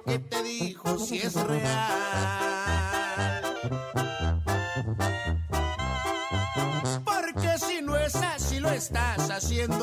que 0.06 0.20
te 0.20 0.43
dijo 0.43 0.97
si 0.99 1.18
es 1.20 1.36
real. 1.36 1.72
Porque 7.06 7.58
si 7.58 7.82
no 7.82 7.95
es 7.97 8.16
así 8.16 8.60
lo 8.60 8.70
estás 8.70 9.30
haciendo 9.30 9.81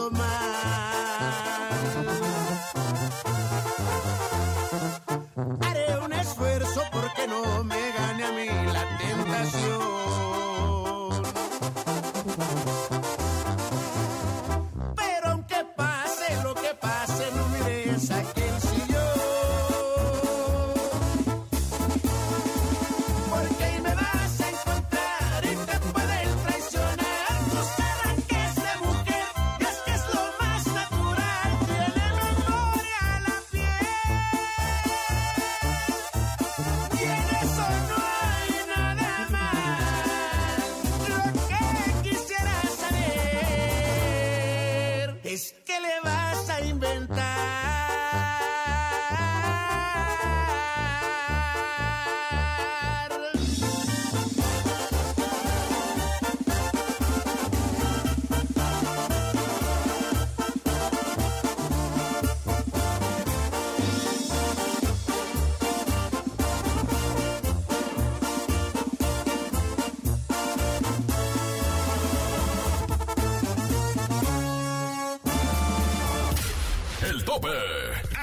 tope. 77.40 77.48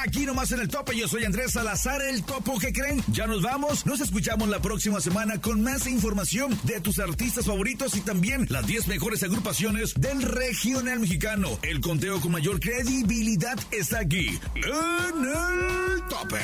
Aquí 0.03 0.25
nomás 0.25 0.51
en 0.51 0.59
el 0.59 0.67
tope, 0.67 0.95
yo 0.95 1.07
soy 1.07 1.23
Andrés 1.23 1.53
Salazar, 1.53 2.01
el 2.01 2.23
topo 2.23 2.59
que 2.59 2.71
creen. 2.71 3.03
Ya 3.07 3.27
nos 3.27 3.41
vamos, 3.41 3.85
nos 3.85 3.99
escuchamos 4.01 4.47
la 4.49 4.59
próxima 4.59 4.99
semana 4.99 5.39
con 5.41 5.61
más 5.63 5.87
información 5.87 6.57
de 6.63 6.79
tus 6.79 6.99
artistas 6.99 7.45
favoritos 7.45 7.95
y 7.95 8.01
también 8.01 8.45
las 8.49 8.67
10 8.67 8.87
mejores 8.87 9.23
agrupaciones 9.23 9.93
del 9.95 10.21
regional 10.21 10.99
mexicano. 10.99 11.57
El 11.61 11.81
conteo 11.81 12.19
con 12.21 12.31
mayor 12.31 12.59
credibilidad 12.59 13.57
está 13.71 13.99
aquí, 13.99 14.39
en 14.55 15.25
el 15.25 16.03
tope. 16.09 16.41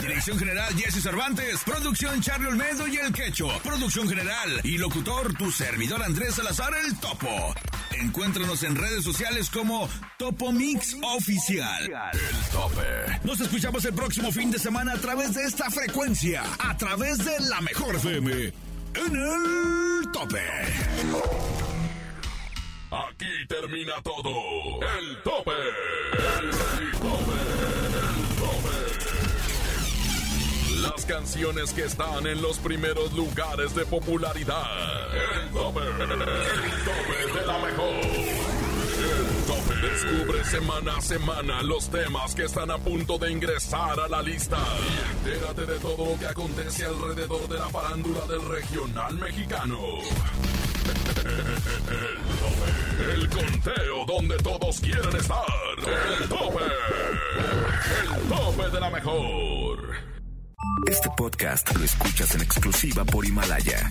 Dirección 0.00 0.38
General 0.38 0.74
Jesse 0.74 1.02
Cervantes, 1.02 1.60
Producción 1.64 2.20
Charlie 2.20 2.48
Olmedo 2.48 2.86
y 2.86 2.96
El 2.96 3.12
Quecho, 3.12 3.48
Producción 3.62 4.08
General 4.08 4.60
y 4.62 4.78
locutor 4.78 5.34
tu 5.34 5.50
servidor 5.50 6.02
Andrés 6.02 6.34
Salazar, 6.34 6.72
el 6.84 6.98
topo. 6.98 7.54
Encuéntranos 8.00 8.62
en 8.62 8.76
redes 8.76 9.04
sociales 9.04 9.50
como 9.50 9.88
Topo 10.18 10.52
Mix 10.52 10.96
Oficial. 11.02 11.84
El 11.84 12.50
tope. 12.50 13.20
Nos 13.24 13.40
escuchamos 13.40 13.84
el 13.84 13.94
próximo 13.94 14.32
fin 14.32 14.50
de 14.50 14.58
semana 14.58 14.92
a 14.92 14.98
través 14.98 15.34
de 15.34 15.44
esta 15.44 15.70
frecuencia, 15.70 16.42
a 16.58 16.76
través 16.76 17.24
de 17.24 17.38
la 17.48 17.60
mejor 17.60 17.96
FM, 17.96 18.32
en 18.32 19.16
el 19.16 20.12
tope. 20.12 20.42
Aquí 22.90 23.46
termina 23.48 23.94
todo. 24.02 24.30
El 24.98 25.22
tope. 25.22 25.50
El 25.50 26.50
tope. 26.92 27.32
El 27.98 28.36
tope. 28.38 28.74
Las 30.80 31.04
canciones 31.06 31.72
que 31.72 31.84
están 31.84 32.26
en 32.26 32.40
los 32.40 32.58
primeros 32.58 33.12
lugares 33.12 33.74
de 33.74 33.84
popularidad. 33.86 34.62
El 35.12 35.50
tope. 35.50 35.80
El 35.80 35.96
tope 35.96 37.23
Descubre 39.84 40.44
semana 40.44 40.96
a 40.96 41.00
semana 41.00 41.62
los 41.62 41.90
temas 41.90 42.34
que 42.34 42.44
están 42.44 42.70
a 42.70 42.78
punto 42.78 43.18
de 43.18 43.30
ingresar 43.30 44.00
a 44.00 44.08
la 44.08 44.22
lista. 44.22 44.56
Y 44.56 45.28
entérate 45.28 45.66
de 45.66 45.78
todo 45.78 46.06
lo 46.12 46.18
que 46.18 46.26
acontece 46.26 46.86
alrededor 46.86 47.46
de 47.48 47.58
la 47.58 47.68
farándula 47.68 48.20
del 48.26 48.48
regional 48.48 49.14
mexicano. 49.18 49.78
El 51.24 51.98
tope. 52.40 53.12
El 53.12 53.28
conteo 53.28 54.04
donde 54.06 54.36
todos 54.38 54.80
quieren 54.80 55.16
estar. 55.16 55.44
El 56.18 56.28
tope. 56.28 56.64
El 58.14 58.28
tope 58.28 58.70
de 58.70 58.80
la 58.80 58.90
mejor. 58.90 59.78
Este 60.90 61.10
podcast 61.16 61.74
lo 61.76 61.84
escuchas 61.84 62.34
en 62.34 62.40
exclusiva 62.40 63.04
por 63.04 63.24
Himalaya. 63.24 63.90